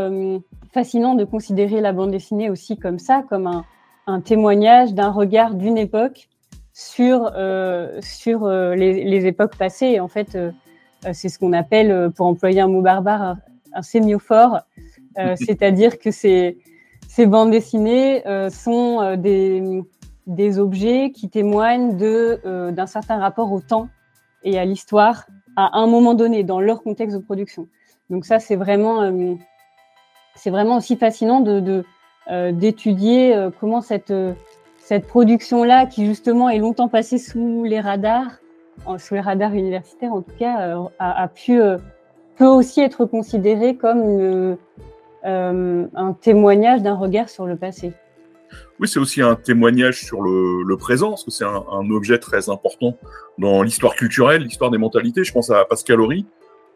fascinant 0.73 1.15
de 1.15 1.25
considérer 1.25 1.81
la 1.81 1.93
bande 1.93 2.13
dessinée 2.13 2.49
aussi 2.49 2.77
comme 2.79 2.99
ça, 3.01 3.25
comme 3.29 3.47
un, 3.49 3.65
un 4.07 4.21
témoignage 4.21 4.95
d'un 4.95 5.11
regard 5.11 5.55
d'une 5.55 5.79
époque 5.79 6.29
sur, 6.73 7.31
euh, 7.37 8.01
sur 8.01 8.45
euh, 8.45 8.75
les, 8.75 9.05
les, 9.05 9.27
époques 9.27 9.57
passées. 9.57 10.01
en 10.01 10.09
fait, 10.09 10.35
euh, 10.35 10.51
c'est 11.13 11.29
ce 11.29 11.39
qu'on 11.39 11.53
appelle, 11.53 12.11
pour 12.17 12.27
employer 12.27 12.61
un 12.61 12.69
mot 12.69 12.81
barbare, 12.81 13.37
un, 13.75 13.83
sémiophore, 13.83 14.61
c'est-à-dire 15.37 15.99
que 15.99 16.11
ces, 16.11 16.59
ces 17.09 17.27
bandes 17.27 17.51
dessinées 17.51 18.23
sont 18.51 19.17
des, 19.17 19.83
des 20.29 20.59
objets 20.61 21.11
qui 21.11 21.29
témoignent 21.29 21.97
d'un 21.97 22.87
certain 22.87 23.19
rapport 23.19 23.53
au 23.53 23.61
temps 23.61 23.89
et 24.45 24.59
à 24.59 24.65
l'histoire 24.65 25.27
à 25.57 25.77
un 25.79 25.87
moment 25.87 26.15
donné 26.15 26.45
dans 26.45 26.61
leur 26.61 26.83
contexte 26.83 27.17
de 27.17 27.23
production. 27.23 27.67
Donc 28.09 28.25
ça, 28.25 28.39
c'est 28.39 28.57
vraiment, 28.57 29.13
c'est 30.37 30.51
vraiment 30.51 30.77
aussi 30.77 30.97
fascinant 30.97 31.41
de, 31.41 31.59
de 31.59 31.85
d'étudier 32.31 33.35
euh, 33.35 33.51
comment 33.61 33.81
cette, 33.81 34.11
euh, 34.11 34.33
cette 34.79 35.07
production-là, 35.07 35.87
qui 35.87 36.07
justement 36.07 36.49
est 36.49 36.59
longtemps 36.59 36.89
passée 36.89 37.19
sous 37.19 37.65
les 37.65 37.81
radars, 37.81 38.39
sous 38.99 39.15
les 39.15 39.21
radars 39.21 39.55
universitaires 39.55 40.13
en 40.13 40.23
tout 40.23 40.35
cas, 40.39 40.77
a, 40.99 41.29
pu 41.29 41.61
peut 42.37 42.47
aussi 42.47 42.81
être 42.81 43.05
considérée 43.05 43.77
comme 43.77 44.57
un 45.23 46.13
témoignage 46.21 46.83
d'un 46.83 46.95
regard 46.95 47.29
sur 47.29 47.47
le 47.47 47.57
passé. 47.57 47.93
Oui, 48.81 48.89
c'est 48.89 48.99
aussi 48.99 49.23
un 49.23 49.37
témoignage 49.37 50.03
sur 50.03 50.23
le, 50.23 50.77
présent, 50.77 51.11
parce 51.11 51.23
que 51.23 51.31
c'est 51.31 51.45
un, 51.45 51.65
un, 51.71 51.91
objet 51.91 52.19
très 52.19 52.49
important 52.49 52.97
dans 53.39 53.63
l'histoire 53.63 53.95
culturelle, 53.95 54.43
l'histoire 54.43 54.71
des 54.71 54.79
mentalités. 54.79 55.23
Je 55.23 55.33
pense 55.33 55.51
à 55.51 55.65
Pascal 55.65 56.01
Horry, 56.01 56.27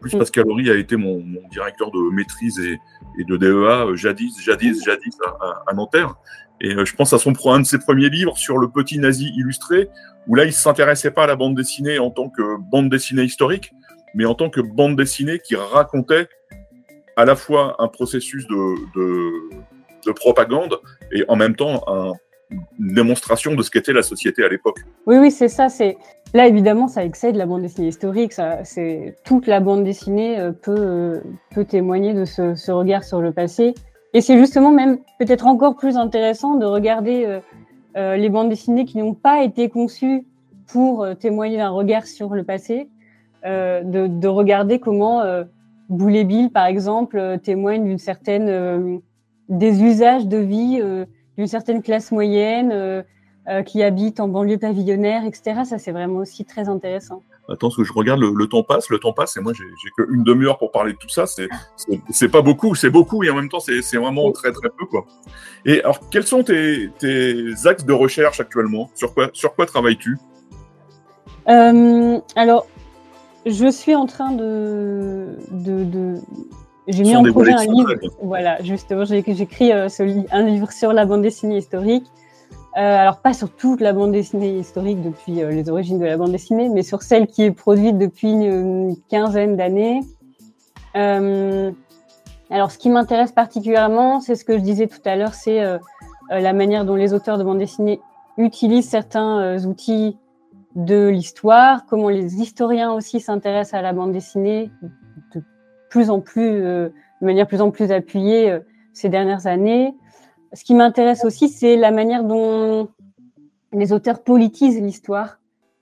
plus, 0.01 0.15
mm. 0.15 0.19
Pascal 0.19 0.45
Horry 0.49 0.71
a 0.71 0.75
été 0.75 0.97
mon, 0.97 1.21
mon, 1.21 1.47
directeur 1.51 1.91
de 1.91 2.15
maîtrise 2.15 2.59
et, 2.59 2.79
et 3.19 3.25
de 3.25 3.37
DEA 3.37 3.87
euh, 3.87 3.97
jadis, 3.97 4.41
jadis, 4.43 4.85
jadis 4.85 5.17
à, 5.25 5.63
à, 5.67 5.75
Nanterre. 5.75 6.15
Et 6.61 6.75
euh, 6.75 6.85
je 6.85 6.95
pense 6.95 7.13
à 7.13 7.19
son 7.19 7.35
un 7.47 7.61
de 7.61 7.67
ses 7.67 7.79
premiers 7.79 8.09
livres 8.09 8.37
sur 8.37 8.59
le 8.59 8.69
petit 8.69 8.99
nazi 8.99 9.33
illustré, 9.37 9.89
où 10.27 10.35
là, 10.35 10.45
il 10.45 10.53
s'intéressait 10.53 11.11
pas 11.11 11.25
à 11.25 11.27
la 11.27 11.37
bande 11.37 11.55
dessinée 11.55 11.99
en 11.99 12.11
tant 12.11 12.29
que 12.29 12.59
bande 12.71 12.91
dessinée 12.91 13.25
historique, 13.25 13.73
mais 14.15 14.25
en 14.25 14.35
tant 14.35 14.51
que 14.51 14.61
bande 14.61 14.97
dessinée 14.97 15.39
qui 15.39 15.57
racontait 15.57 16.29
à 17.17 17.25
la 17.25 17.37
fois 17.37 17.77
un 17.79 17.89
processus 17.89 18.47
de, 18.47 18.55
de, 18.95 19.31
de 20.07 20.13
propagande 20.13 20.79
et 21.13 21.25
en 21.29 21.37
même 21.37 21.57
temps 21.57 21.85
un, 21.87 22.13
démonstration 22.79 23.55
de 23.55 23.63
ce 23.63 23.71
qu'était 23.71 23.93
la 23.93 24.03
société 24.03 24.45
à 24.45 24.49
l'époque. 24.49 24.79
Oui, 25.07 25.17
oui, 25.19 25.31
c'est 25.31 25.49
ça. 25.49 25.69
C'est 25.69 25.97
Là, 26.35 26.47
évidemment, 26.47 26.89
ça 26.89 27.05
excède 27.05 27.37
la 27.37 27.47
bande 27.47 27.63
dessinée 27.63 27.89
historique. 27.89 28.35
C'est 28.65 29.17
toute 29.25 29.47
la 29.47 29.61
bande 29.61 29.85
dessinée 29.85 30.39
euh, 30.39 30.53
peut 30.53 30.75
euh, 30.77 31.21
peut 31.55 31.65
témoigner 31.65 32.15
de 32.15 32.25
ce, 32.25 32.71
regard 32.71 33.05
sur 33.05 33.21
le 33.21 33.33
passé. 33.33 33.75
Et 34.13 34.21
c'est 34.21 34.39
justement 34.39 34.71
même 34.71 34.99
peut-être 35.19 35.47
encore 35.47 35.77
plus 35.77 35.97
intéressant 35.97 36.57
de 36.57 36.65
regarder 36.65 37.41
les 37.95 38.29
bandes 38.31 38.49
dessinées 38.49 38.87
qui 38.87 38.97
n'ont 38.99 39.15
pas 39.15 39.43
été 39.43 39.69
conçues 39.69 40.25
pour 40.67 41.07
témoigner 41.19 41.59
d'un 41.59 41.69
regard 41.69 42.07
sur 42.07 42.33
le 42.33 42.43
passé, 42.43 42.89
de, 43.45 44.07
de, 44.07 44.29
regarder 44.29 44.79
comment 44.79 45.23
Boulet 45.91 46.25
Bill, 46.25 46.51
par 46.51 46.65
exemple, 46.65 47.39
témoigne 47.43 47.85
d'une 47.85 47.99
certaine 47.99 49.03
des 49.51 49.83
usages 49.83 50.27
de 50.27 50.39
vie 50.39 50.81
d'une 51.37 51.47
certaine 51.47 51.83
classe 51.83 52.13
moyenne 52.13 53.05
qui 53.65 53.83
habite 53.83 54.19
en 54.19 54.29
banlieue 54.29 54.59
pavillonnaire, 54.59 55.25
etc. 55.25 55.63
Ça, 55.65 55.79
c'est 55.79 55.93
vraiment 55.93 56.19
aussi 56.19 56.45
très 56.45 56.69
intéressant. 56.69 57.23
Attends, 57.49 57.69
parce 57.69 57.77
que 57.77 57.85
je 57.85 57.93
regarde, 57.93 58.21
le, 58.21 58.47
temps 58.49 58.65
passe, 58.65 58.91
le 58.91 58.99
temps 58.99 59.13
passe, 59.13 59.37
et 59.37 59.41
moi, 59.41 59.53
j'ai 59.55 59.91
qu'une 59.97 60.25
demi-heure 60.25 60.59
pour 60.59 60.73
parler 60.73 60.93
de 60.93 60.99
tout 60.99 61.09
ça. 61.09 61.27
C'est 62.11 62.29
pas 62.29 62.43
beaucoup, 62.43 62.75
c'est 62.75 62.91
beaucoup, 62.91 63.23
et 63.23 63.31
en 63.31 63.37
même 63.37 63.49
temps, 63.49 63.61
c'est 63.61 63.97
vraiment 63.97 64.33
très, 64.33 64.51
très 64.51 64.69
peu, 64.69 64.85
quoi. 64.87 65.07
Et 65.65 65.81
alors, 65.81 66.01
quels 66.11 66.27
sont 66.27 66.43
tes, 66.43 66.91
axes 67.65 67.85
de 67.85 67.93
recherche 67.93 68.41
actuellement? 68.41 68.91
Sur 68.95 69.15
quoi, 69.15 69.31
sur 69.33 69.55
quoi 69.55 69.67
travailles-tu? 69.67 70.19
Euh, 71.49 72.19
Alors, 72.35 72.67
je 73.45 73.71
suis 73.71 73.95
en 73.95 74.07
train 74.07 74.33
de. 74.33 75.37
de, 75.53 76.17
J'ai 76.89 77.03
mis 77.03 77.17
en 77.17 77.25
projet 77.25 77.53
un 77.53 77.65
livre. 77.65 77.95
Voilà, 78.23 78.63
justement, 78.63 79.05
j'ai 79.05 79.19
écrit 79.19 79.73
euh, 79.73 79.89
un 80.31 80.43
livre 80.43 80.71
sur 80.71 80.93
la 80.93 81.05
bande 81.05 81.23
dessinée 81.23 81.59
historique. 81.59 82.07
Euh, 82.77 82.81
alors 82.81 83.21
pas 83.21 83.33
sur 83.33 83.51
toute 83.51 83.81
la 83.81 83.93
bande 83.95 84.13
dessinée 84.13 84.59
historique 84.59 85.03
depuis 85.03 85.43
euh, 85.43 85.51
les 85.51 85.71
origines 85.71 85.99
de 85.99 86.05
la 86.05 86.17
bande 86.19 86.31
dessinée, 86.31 86.69
mais 86.69 86.83
sur 86.83 87.03
celle 87.03 87.27
qui 87.27 87.43
est 87.43 87.51
produite 87.51 87.97
depuis 87.97 88.31
une, 88.31 88.97
quinzaine 89.09 89.57
d'années. 89.57 90.01
Alors 92.49 92.71
ce 92.71 92.79
qui 92.79 92.91
m'intéresse 92.91 93.33
particulièrement, 93.33 94.21
c'est 94.21 94.37
ce 94.37 94.45
que 94.45 94.57
je 94.57 94.63
disais 94.63 94.87
tout 94.87 95.01
à 95.05 95.17
l'heure, 95.17 95.35
c'est 95.35 95.61
la 96.31 96.53
manière 96.53 96.85
dont 96.85 96.95
les 96.95 97.13
auteurs 97.13 97.39
de 97.39 97.45
bande 97.45 97.59
dessinée 97.59 98.01
utilisent 98.39 98.89
certains 98.89 99.59
outils 99.67 100.17
de 100.77 101.09
l'histoire, 101.09 101.85
comment 101.87 102.09
les 102.09 102.37
historiens 102.41 102.93
aussi 102.93 103.21
s'intéressent 103.21 103.75
à 103.75 103.83
la 103.83 103.93
bande 103.93 104.13
dessinée 104.13 104.71
de 104.83 104.89
plus 105.89 106.11
en 106.11 106.21
plus, 106.21 106.61
de 106.61 106.93
manière 107.21 107.47
plus 107.47 107.61
en 107.61 107.71
plus 107.71 107.93
appuyée 107.93 108.59
ces 108.93 109.09
dernières 109.09 109.47
années 109.47 109.95
ce 110.57 110.65
qui 110.65 110.75
m'intéresse 110.75 111.25
aussi, 111.25 111.49
c'est 111.49 111.77
la 111.77 111.91
manière 111.91 112.25
dont 112.25 112.89
les 113.73 113.93
auteurs 113.93 114.23
politisent 114.23 114.81
l'histoire, 114.81 115.39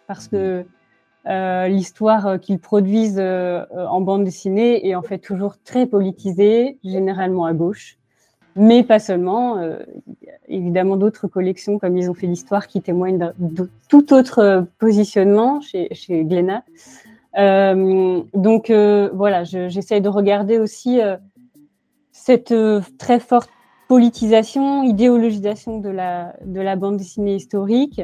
parce 0.06 0.26
que 0.26 0.64
euh, 1.26 1.68
l'histoire 1.68 2.40
qu'ils 2.40 2.58
produisent 2.58 3.18
euh, 3.18 3.64
en 3.88 4.00
bande 4.00 4.24
dessinée 4.24 4.86
est 4.86 4.94
en 4.94 5.02
fait 5.02 5.18
toujours 5.18 5.56
très 5.64 5.86
politisée, 5.86 6.78
généralement 6.84 7.44
à 7.44 7.52
gauche, 7.52 7.98
mais 8.56 8.82
pas 8.82 8.98
seulement. 8.98 9.58
Euh, 9.58 9.78
évidemment, 10.48 10.96
d'autres 10.96 11.28
collections, 11.28 11.78
comme 11.78 11.96
ils 11.96 12.10
ont 12.10 12.14
fait 12.14 12.26
l'histoire, 12.26 12.66
qui 12.66 12.82
témoignent 12.82 13.32
de, 13.38 13.70
tout 13.88 14.12
autre 14.12 14.66
positionnement 14.78 15.60
chez, 15.60 15.88
chez 15.94 16.24
Glénat. 16.24 16.64
Donc 17.36 18.70
voilà, 18.70 19.44
j'essaie 19.44 20.00
de 20.00 20.08
regarder 20.08 20.58
aussi 20.58 21.00
cette 22.12 22.54
très 22.98 23.20
forte 23.20 23.50
politisation, 23.88 24.82
idéologisation 24.82 25.78
de 25.78 25.88
la, 25.88 26.34
de 26.44 26.60
la 26.60 26.76
bande 26.76 26.96
dessinée 26.96 27.36
historique. 27.36 28.02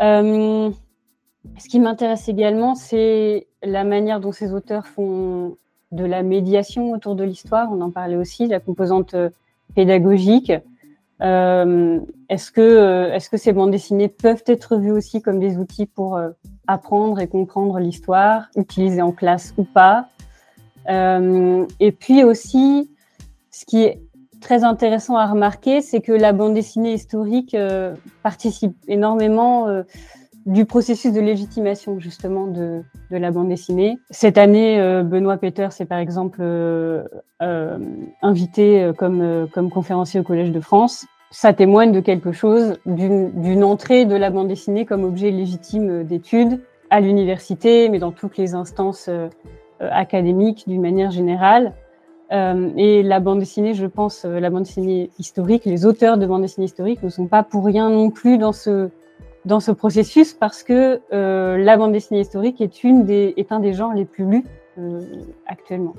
Euh, 0.00 0.70
ce 1.58 1.68
qui 1.68 1.80
m'intéresse 1.80 2.28
également, 2.28 2.74
c'est 2.74 3.46
la 3.62 3.84
manière 3.84 4.20
dont 4.20 4.32
ces 4.32 4.52
auteurs 4.52 4.86
font 4.86 5.56
de 5.90 6.04
la 6.04 6.22
médiation 6.22 6.92
autour 6.92 7.14
de 7.14 7.24
l'histoire. 7.24 7.70
On 7.70 7.80
en 7.82 7.90
parlait 7.90 8.16
aussi, 8.16 8.46
la 8.46 8.60
composante 8.60 9.14
euh, 9.14 9.30
pédagogique. 9.74 10.52
Euh, 11.20 12.00
est-ce 12.28 12.50
que, 12.50 13.10
est 13.12 13.28
que 13.30 13.36
ces 13.36 13.52
bandes 13.52 13.70
dessinées 13.70 14.08
peuvent 14.08 14.42
être 14.46 14.76
vues 14.76 14.92
aussi 14.92 15.20
comme 15.20 15.38
des 15.38 15.58
outils 15.58 15.86
pour 15.86 16.18
apprendre 16.66 17.20
et 17.20 17.26
comprendre 17.26 17.78
l'histoire, 17.78 18.48
utilisées 18.56 19.02
en 19.02 19.12
classe 19.12 19.54
ou 19.56 19.64
pas 19.64 20.08
Et 20.88 21.92
puis 21.92 22.24
aussi, 22.24 22.90
ce 23.50 23.64
qui 23.64 23.84
est 23.84 24.00
très 24.42 24.64
intéressant 24.64 25.16
à 25.16 25.26
remarquer, 25.26 25.80
c'est 25.80 26.00
que 26.00 26.12
la 26.12 26.32
bande 26.32 26.52
dessinée 26.52 26.92
historique 26.92 27.54
euh, 27.54 27.94
participe 28.22 28.76
énormément 28.88 29.68
euh, 29.68 29.84
du 30.44 30.64
processus 30.66 31.12
de 31.12 31.20
légitimation 31.20 32.00
justement 32.00 32.48
de, 32.48 32.82
de, 33.10 33.16
la 33.16 33.30
bande 33.30 33.48
dessinée. 33.48 33.98
Cette 34.10 34.36
année, 34.36 34.80
euh, 34.80 35.04
Benoît 35.04 35.36
Peters 35.38 35.80
est 35.80 35.86
par 35.86 35.98
exemple 35.98 36.42
invité 38.22 38.92
comme, 38.98 39.48
comme 39.52 39.70
conférencier 39.70 40.20
au 40.20 40.22
Collège 40.22 40.52
de 40.52 40.60
France. 40.60 41.06
Ça 41.32 41.52
témoigne 41.52 41.90
de 41.90 42.00
quelque 42.00 42.30
chose, 42.30 42.78
d'une 42.86 43.64
entrée 43.64 44.04
de 44.04 44.14
la 44.14 44.30
bande 44.30 44.46
dessinée 44.46 44.86
comme 44.86 45.02
objet 45.02 45.30
légitime 45.30 46.04
d'étude 46.04 46.60
à 46.90 47.00
l'université, 47.00 47.88
mais 47.88 47.98
dans 47.98 48.12
toutes 48.12 48.36
les 48.36 48.54
instances 48.54 49.10
académiques 49.80 50.68
d'une 50.68 50.82
manière 50.82 51.10
générale. 51.10 51.72
Euh, 52.32 52.70
et 52.76 53.02
la 53.02 53.20
bande 53.20 53.40
dessinée, 53.40 53.74
je 53.74 53.86
pense, 53.86 54.24
euh, 54.24 54.40
la 54.40 54.48
bande 54.48 54.62
dessinée 54.62 55.10
historique, 55.18 55.66
les 55.66 55.84
auteurs 55.84 56.16
de 56.16 56.24
bande 56.24 56.42
dessinée 56.42 56.64
historique 56.64 57.02
ne 57.02 57.10
sont 57.10 57.26
pas 57.26 57.42
pour 57.42 57.64
rien 57.64 57.90
non 57.90 58.10
plus 58.10 58.38
dans 58.38 58.52
ce, 58.52 58.88
dans 59.44 59.60
ce 59.60 59.70
processus 59.70 60.32
parce 60.32 60.62
que 60.62 61.00
euh, 61.12 61.58
la 61.58 61.76
bande 61.76 61.92
dessinée 61.92 62.20
historique 62.20 62.62
est, 62.62 62.84
une 62.84 63.04
des, 63.04 63.34
est 63.36 63.52
un 63.52 63.60
des 63.60 63.74
genres 63.74 63.92
les 63.92 64.06
plus 64.06 64.24
lus 64.24 64.44
actuellement. 65.46 65.94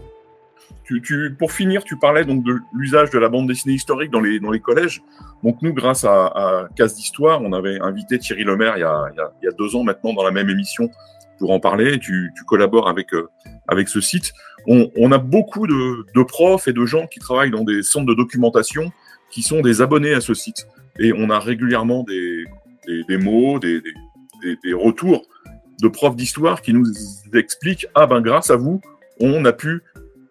Pour 1.40 1.52
finir, 1.52 1.84
tu 1.84 1.98
parlais 1.98 2.26
donc 2.26 2.44
de 2.44 2.60
l'usage 2.74 3.10
de 3.10 3.18
la 3.18 3.30
bande 3.30 3.48
dessinée 3.48 3.76
historique 3.76 4.12
dans 4.12 4.20
les, 4.20 4.60
collèges. 4.60 5.02
Donc 5.44 5.62
nous, 5.62 5.74
grâce 5.74 6.04
à, 6.04 6.26
à 6.26 6.68
Case 6.76 6.96
d'Histoire, 6.96 7.42
on 7.42 7.54
avait 7.54 7.80
invité 7.80 8.20
Thierry 8.20 8.44
Lemaire 8.44 8.78
il 8.78 8.82
y, 8.82 8.84
a, 9.48 9.52
deux 9.58 9.76
ans 9.76 9.84
maintenant 9.84 10.14
dans 10.14 10.24
la 10.24 10.32
même 10.32 10.50
émission 10.50 10.90
pour 11.40 11.52
en 11.52 11.60
parler. 11.60 12.00
Tu, 12.00 12.32
collabores 12.48 12.90
avec, 12.90 13.08
avec 13.68 13.88
ce 13.88 14.02
site 14.02 14.34
on, 14.68 15.12
a 15.12 15.18
beaucoup 15.18 15.68
de, 15.68 16.24
profs 16.24 16.68
et 16.68 16.74
de 16.74 16.86
gens 16.86 17.08
qui 17.08 17.20
travaillent 17.20 17.52
dans 17.52 17.64
des 17.64 17.84
centres 17.84 18.06
de 18.06 18.14
documentation 18.14 18.92
qui 19.30 19.42
sont 19.42 19.62
des 19.62 19.82
abonnés 19.82 20.14
à 20.14 20.22
ce 20.22 20.34
site. 20.34 20.68
Et 21.00 21.14
on 21.14 21.30
a 21.30 21.40
régulièrement 21.40 22.04
des, 22.04 22.46
mots, 23.18 23.60
des, 23.60 23.82
retours 24.74 25.24
de 25.82 25.88
profs 25.88 26.16
d'histoire 26.16 26.62
qui 26.62 26.74
nous 26.74 26.86
expliquent 27.34 27.88
Ah 27.96 28.08
ben 28.08 28.22
grâce 28.22 28.52
à 28.52 28.56
vous, 28.56 28.80
on 29.20 29.44
a 29.46 29.54
pu 29.54 29.82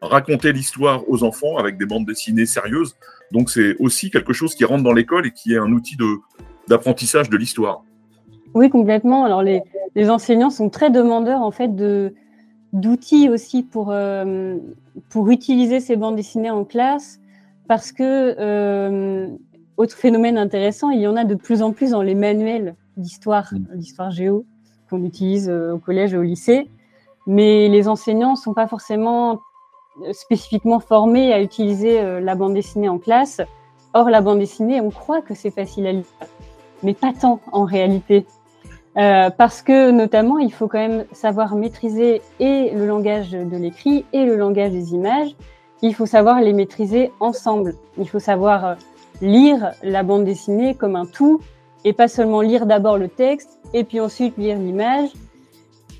raconter 0.02 0.52
l'histoire 0.52 1.08
aux 1.08 1.22
enfants 1.22 1.56
avec 1.56 1.78
des 1.78 1.86
bandes 1.86 2.04
dessinées 2.04 2.46
sérieuses. 2.46 2.94
Donc 3.30 3.50
c'est 3.50 3.76
aussi 3.78 4.10
quelque 4.10 4.32
chose 4.32 4.54
qui 4.54 4.64
rentre 4.64 4.82
dans 4.82 4.92
l'école 4.92 5.26
et 5.26 5.30
qui 5.30 5.54
est 5.54 5.58
un 5.58 5.72
outil 5.72 5.96
d'apprentissage 6.68 7.30
de, 7.30 7.36
l'histoire. 7.36 7.82
Oui, 8.54 8.68
complètement. 8.68 9.24
Alors 9.24 9.42
les, 9.42 9.62
les, 9.94 10.10
enseignants 10.10 10.50
sont 10.50 10.68
très 10.68 10.90
demandeurs 10.90 11.40
en 11.40 11.50
fait 11.50 11.74
de, 11.74 12.14
d'outils 12.72 13.28
aussi 13.28 13.62
pour, 13.62 13.90
euh, 13.90 14.56
pour 15.10 15.30
utiliser 15.30 15.80
ces 15.80 15.96
bandes 15.96 16.16
dessinées 16.16 16.50
en 16.50 16.64
classe, 16.64 17.20
parce 17.68 17.92
que, 17.92 18.34
euh, 18.38 19.28
autre 19.76 19.96
phénomène 19.96 20.36
intéressant, 20.38 20.90
il 20.90 21.00
y 21.00 21.06
en 21.06 21.16
a 21.16 21.24
de 21.24 21.34
plus 21.34 21.62
en 21.62 21.72
plus 21.72 21.90
dans 21.90 22.02
les 22.02 22.14
manuels 22.14 22.74
d'histoire, 22.96 23.52
mm. 23.52 23.76
d'histoire 23.76 24.10
géo, 24.10 24.44
qu'on 24.90 25.04
utilise 25.04 25.48
euh, 25.48 25.72
au 25.72 25.78
collège 25.78 26.14
et 26.14 26.18
au 26.18 26.22
lycée, 26.22 26.68
mais 27.26 27.68
les 27.68 27.88
enseignants 27.88 28.32
ne 28.32 28.36
sont 28.36 28.54
pas 28.54 28.66
forcément 28.66 29.40
spécifiquement 30.12 30.80
formés 30.80 31.32
à 31.32 31.40
utiliser 31.40 32.20
la 32.20 32.34
bande 32.34 32.54
dessinée 32.54 32.88
en 32.88 32.98
classe. 32.98 33.40
Or, 33.94 34.08
la 34.08 34.20
bande 34.20 34.38
dessinée, 34.38 34.80
on 34.80 34.90
croit 34.90 35.20
que 35.20 35.34
c'est 35.34 35.50
facile 35.50 35.86
à 35.86 35.92
lire, 35.92 36.04
mais 36.82 36.94
pas 36.94 37.12
tant 37.12 37.40
en 37.52 37.64
réalité. 37.64 38.26
Euh, 38.98 39.30
parce 39.30 39.62
que 39.62 39.90
notamment, 39.90 40.38
il 40.38 40.52
faut 40.52 40.68
quand 40.68 40.78
même 40.78 41.04
savoir 41.12 41.54
maîtriser 41.54 42.20
et 42.40 42.70
le 42.70 42.86
langage 42.86 43.30
de 43.30 43.56
l'écrit 43.56 44.04
et 44.12 44.24
le 44.24 44.36
langage 44.36 44.70
des 44.70 44.92
images. 44.92 45.34
Il 45.80 45.94
faut 45.94 46.06
savoir 46.06 46.40
les 46.40 46.52
maîtriser 46.52 47.10
ensemble. 47.18 47.74
Il 47.98 48.08
faut 48.08 48.18
savoir 48.18 48.64
euh, 48.64 48.74
lire 49.22 49.72
la 49.82 50.02
bande 50.02 50.24
dessinée 50.24 50.74
comme 50.74 50.96
un 50.96 51.06
tout 51.06 51.40
et 51.84 51.92
pas 51.92 52.06
seulement 52.06 52.42
lire 52.42 52.66
d'abord 52.66 52.98
le 52.98 53.08
texte 53.08 53.58
et 53.72 53.84
puis 53.84 53.98
ensuite 53.98 54.36
lire 54.36 54.58
l'image. 54.58 55.10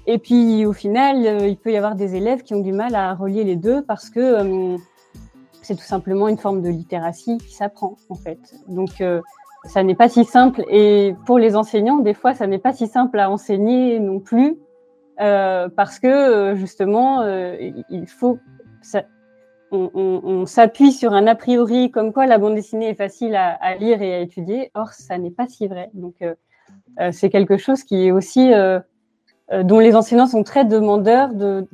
Et 0.07 0.19
puis 0.19 0.67
au 0.67 0.73
final, 0.73 1.25
euh, 1.27 1.47
il 1.47 1.57
peut 1.57 1.73
y 1.73 1.77
avoir 1.77 1.95
des 1.95 2.17
élèves 2.17 2.43
qui 2.43 2.55
ont 2.55 2.61
du 2.61 2.73
mal 2.73 2.95
à 2.95 3.15
relier 3.15 3.45
les 3.45 3.57
deux 3.57 3.83
parce 3.83 4.11
que 4.11 4.77
c'est 5.63 5.77
tout 5.77 5.85
simplement 5.85 6.29
une 6.29 6.39
forme 6.39 6.61
de 6.61 6.69
littératie 6.69 7.39
qui 7.39 7.55
s'apprend 7.55 7.97
en 8.09 8.15
fait. 8.15 8.41
Donc 8.69 9.03
ça 9.65 9.83
n'est 9.83 9.95
pas 9.95 10.09
si 10.09 10.25
simple. 10.25 10.65
Et 10.69 11.15
pour 11.27 11.39
les 11.39 11.57
enseignants, 11.57 11.99
des 11.99 12.15
fois, 12.15 12.35
ça 12.35 12.47
n'est 12.47 12.59
pas 12.59 12.73
si 12.73 12.87
simple 12.87 13.19
à 13.19 13.31
enseigner 13.31 14.01
non 14.01 14.19
plus, 14.19 14.57
euh, 15.21 15.69
parce 15.69 15.99
que 15.99 16.09
euh, 16.09 16.55
justement, 16.57 17.21
euh, 17.23 17.57
il 17.89 18.07
faut, 18.09 18.39
on, 19.71 20.45
s'appuie 20.47 20.93
sur 20.93 21.13
un 21.13 21.27
a 21.27 21.35
priori 21.35 21.91
comme 21.91 22.13
quoi 22.13 22.27
la 22.27 22.39
bande 22.39 22.55
dessinée 22.55 22.91
est 22.91 22.95
facile 22.95 23.37
à, 23.37 23.75
lire 23.77 24.03
et 24.03 24.15
à 24.15 24.19
étudier. 24.21 24.71
Or, 24.75 24.89
ça 24.93 25.19
n'est 25.19 25.31
pas 25.31 25.47
si 25.47 25.67
vrai. 25.67 25.91
Donc, 25.95 26.17
euh, 26.23 26.35
euh, 27.01 27.11
c'est 27.13 27.31
quelque 27.31 27.57
chose 27.57 27.85
qui 27.85 28.07
est 28.07 28.11
aussi 28.11 28.51
dont 29.65 29.79
les 29.79 29.95
enseignants 29.95 30.27
sont 30.27 30.43
très 30.43 30.65
demandeurs 30.65 31.35
de, 31.35 31.67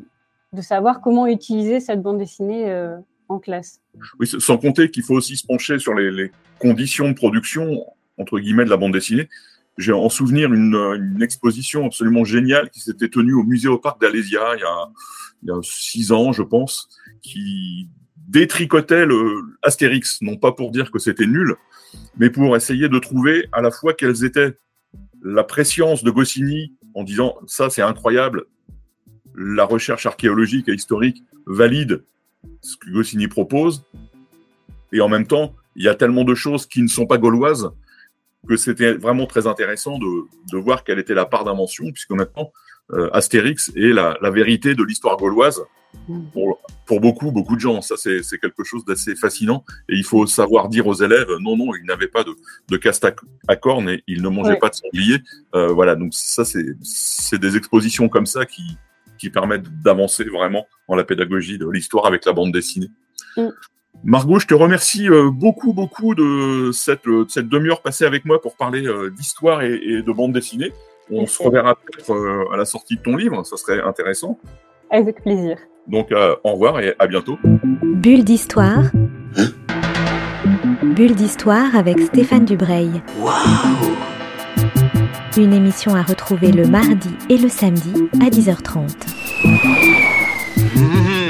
de 0.52 0.62
savoir 0.62 1.00
comment 1.00 1.26
utiliser 1.26 1.80
cette 1.80 2.02
bande 2.02 2.18
dessinée 2.18 2.72
en 3.28 3.38
classe. 3.38 3.80
Oui, 4.18 4.26
sans 4.26 4.58
compter 4.58 4.90
qu'il 4.90 5.02
faut 5.02 5.14
aussi 5.14 5.36
se 5.36 5.46
pencher 5.46 5.78
sur 5.78 5.94
les, 5.94 6.30
conditions 6.58 7.08
de 7.08 7.14
production 7.14 7.84
entre 8.18 8.38
guillemets, 8.40 8.64
de 8.64 8.70
la 8.70 8.76
bande 8.76 8.92
dessinée. 8.92 9.28
J'ai 9.76 9.92
en 9.92 10.08
souvenir 10.08 10.52
une, 10.52 11.18
exposition 11.22 11.86
absolument 11.86 12.24
géniale 12.24 12.68
qui 12.70 12.80
s'était 12.80 13.08
tenue 13.08 13.32
au 13.32 13.44
musée 13.44 13.68
au 13.68 13.78
parc 13.78 14.00
d'Alésia 14.00 14.40
il, 14.56 15.48
y 15.48 15.50
a 15.52 15.60
six 15.62 16.10
ans, 16.10 16.32
je 16.32 16.42
pense, 16.42 16.88
qui 17.22 17.88
détricotait 18.16 19.06
le 19.06 19.42
non 20.22 20.36
pas 20.36 20.52
pour 20.52 20.72
dire 20.72 20.90
que 20.90 20.98
c'était 20.98 21.26
nul, 21.26 21.54
mais 22.16 22.28
pour 22.28 22.56
essayer 22.56 22.88
de 22.88 22.98
trouver 22.98 23.48
à 23.52 23.62
la 23.62 23.70
fois 23.70 23.94
quelles 23.94 24.24
étaient 24.24 24.56
la 25.22 25.44
préscience 25.44 26.02
de 26.02 26.10
Goscinny 26.10 26.72
en 26.94 27.04
disant 27.04 27.36
ça 27.46 27.70
c'est 27.70 27.82
incroyable, 27.82 28.46
la 29.34 29.64
recherche 29.64 30.06
archéologique 30.06 30.68
et 30.68 30.74
historique 30.74 31.22
valide 31.46 32.04
ce 32.62 32.76
que 32.76 32.90
Goscinny 32.90 33.28
propose, 33.28 33.84
et 34.92 35.00
en 35.00 35.08
même 35.08 35.26
temps 35.26 35.54
il 35.76 35.84
y 35.84 35.88
a 35.88 35.94
tellement 35.94 36.24
de 36.24 36.34
choses 36.34 36.66
qui 36.66 36.82
ne 36.82 36.88
sont 36.88 37.06
pas 37.06 37.18
gauloises 37.18 37.70
que 38.48 38.56
c'était 38.56 38.94
vraiment 38.94 39.26
très 39.26 39.46
intéressant 39.46 39.98
de, 39.98 40.06
de, 40.52 40.58
voir 40.58 40.84
quelle 40.84 40.98
était 40.98 41.14
la 41.14 41.26
part 41.26 41.44
d'invention, 41.44 41.90
puisque 41.92 42.12
maintenant 42.12 42.52
Astérix 43.12 43.70
est 43.76 43.92
la, 43.92 44.16
la 44.22 44.30
vérité 44.30 44.74
de 44.74 44.82
l'histoire 44.82 45.16
gauloise 45.16 45.62
pour, 46.32 46.58
pour, 46.86 47.00
beaucoup, 47.00 47.30
beaucoup 47.32 47.54
de 47.54 47.60
gens. 47.60 47.80
Ça, 47.82 47.96
c'est 47.96 48.38
quelque 48.38 48.64
chose 48.64 48.84
d'assez 48.84 49.14
fascinant. 49.14 49.64
Et 49.88 49.96
il 49.96 50.04
faut 50.04 50.26
savoir 50.26 50.68
dire 50.68 50.86
aux 50.86 50.94
élèves, 50.94 51.28
non, 51.40 51.56
non, 51.56 51.74
ils 51.74 51.84
n'avaient 51.86 52.08
pas 52.08 52.24
de, 52.24 52.34
de 52.68 52.76
caste 52.76 53.06
à, 53.46 53.56
cornes 53.56 53.90
et 53.90 54.02
ils 54.06 54.22
ne 54.22 54.28
mangeaient 54.28 54.58
pas 54.58 54.70
de 54.70 54.74
sanglier. 54.74 55.18
Euh, 55.54 55.68
voilà, 55.68 55.96
donc 55.96 56.14
ça, 56.14 56.44
c'est 56.44 57.38
des 57.38 57.56
expositions 57.56 58.08
comme 58.08 58.26
ça 58.26 58.46
qui, 58.46 58.78
qui 59.18 59.30
permettent 59.30 59.68
d'avancer 59.82 60.24
vraiment 60.24 60.66
dans 60.88 60.94
la 60.94 61.04
pédagogie 61.04 61.58
de 61.58 61.68
l'histoire 61.68 62.06
avec 62.06 62.24
la 62.24 62.32
bande 62.32 62.52
dessinée. 62.52 62.88
Mm. 63.36 63.48
Margot, 64.04 64.38
je 64.38 64.46
te 64.46 64.54
remercie 64.54 65.08
euh, 65.08 65.30
beaucoup, 65.30 65.72
beaucoup 65.72 66.14
de 66.14 66.70
cette, 66.72 67.06
euh, 67.08 67.26
cette 67.28 67.48
demi-heure 67.48 67.82
passée 67.82 68.04
avec 68.04 68.24
moi 68.24 68.40
pour 68.40 68.56
parler 68.56 68.86
euh, 68.86 69.10
d'histoire 69.10 69.62
et, 69.62 69.74
et, 69.74 70.02
de 70.02 70.12
bande 70.12 70.32
dessinée. 70.32 70.72
On 71.10 71.26
se 71.26 71.42
reverra 71.42 71.74
peut-être 71.74 72.48
à 72.52 72.56
la 72.56 72.64
sortie 72.64 72.96
de 72.96 73.02
ton 73.02 73.16
livre, 73.16 73.44
ça 73.44 73.56
serait 73.56 73.80
intéressant. 73.80 74.38
Avec 74.90 75.22
plaisir. 75.22 75.58
Donc, 75.86 76.12
au 76.44 76.52
revoir 76.52 76.80
et 76.80 76.94
à 76.98 77.06
bientôt. 77.06 77.38
Bulle 77.82 78.24
d'histoire. 78.24 78.82
Bulle 80.82 81.14
d'histoire 81.14 81.74
avec 81.74 81.98
Stéphane 82.00 82.44
Dubreuil. 82.44 82.90
Une 85.36 85.52
émission 85.52 85.94
à 85.94 86.02
retrouver 86.02 86.52
le 86.52 86.66
mardi 86.66 87.10
et 87.30 87.38
le 87.38 87.48
samedi 87.48 88.08
à 88.20 88.28
10h30. 88.28 88.88
Mmh. 90.74 91.28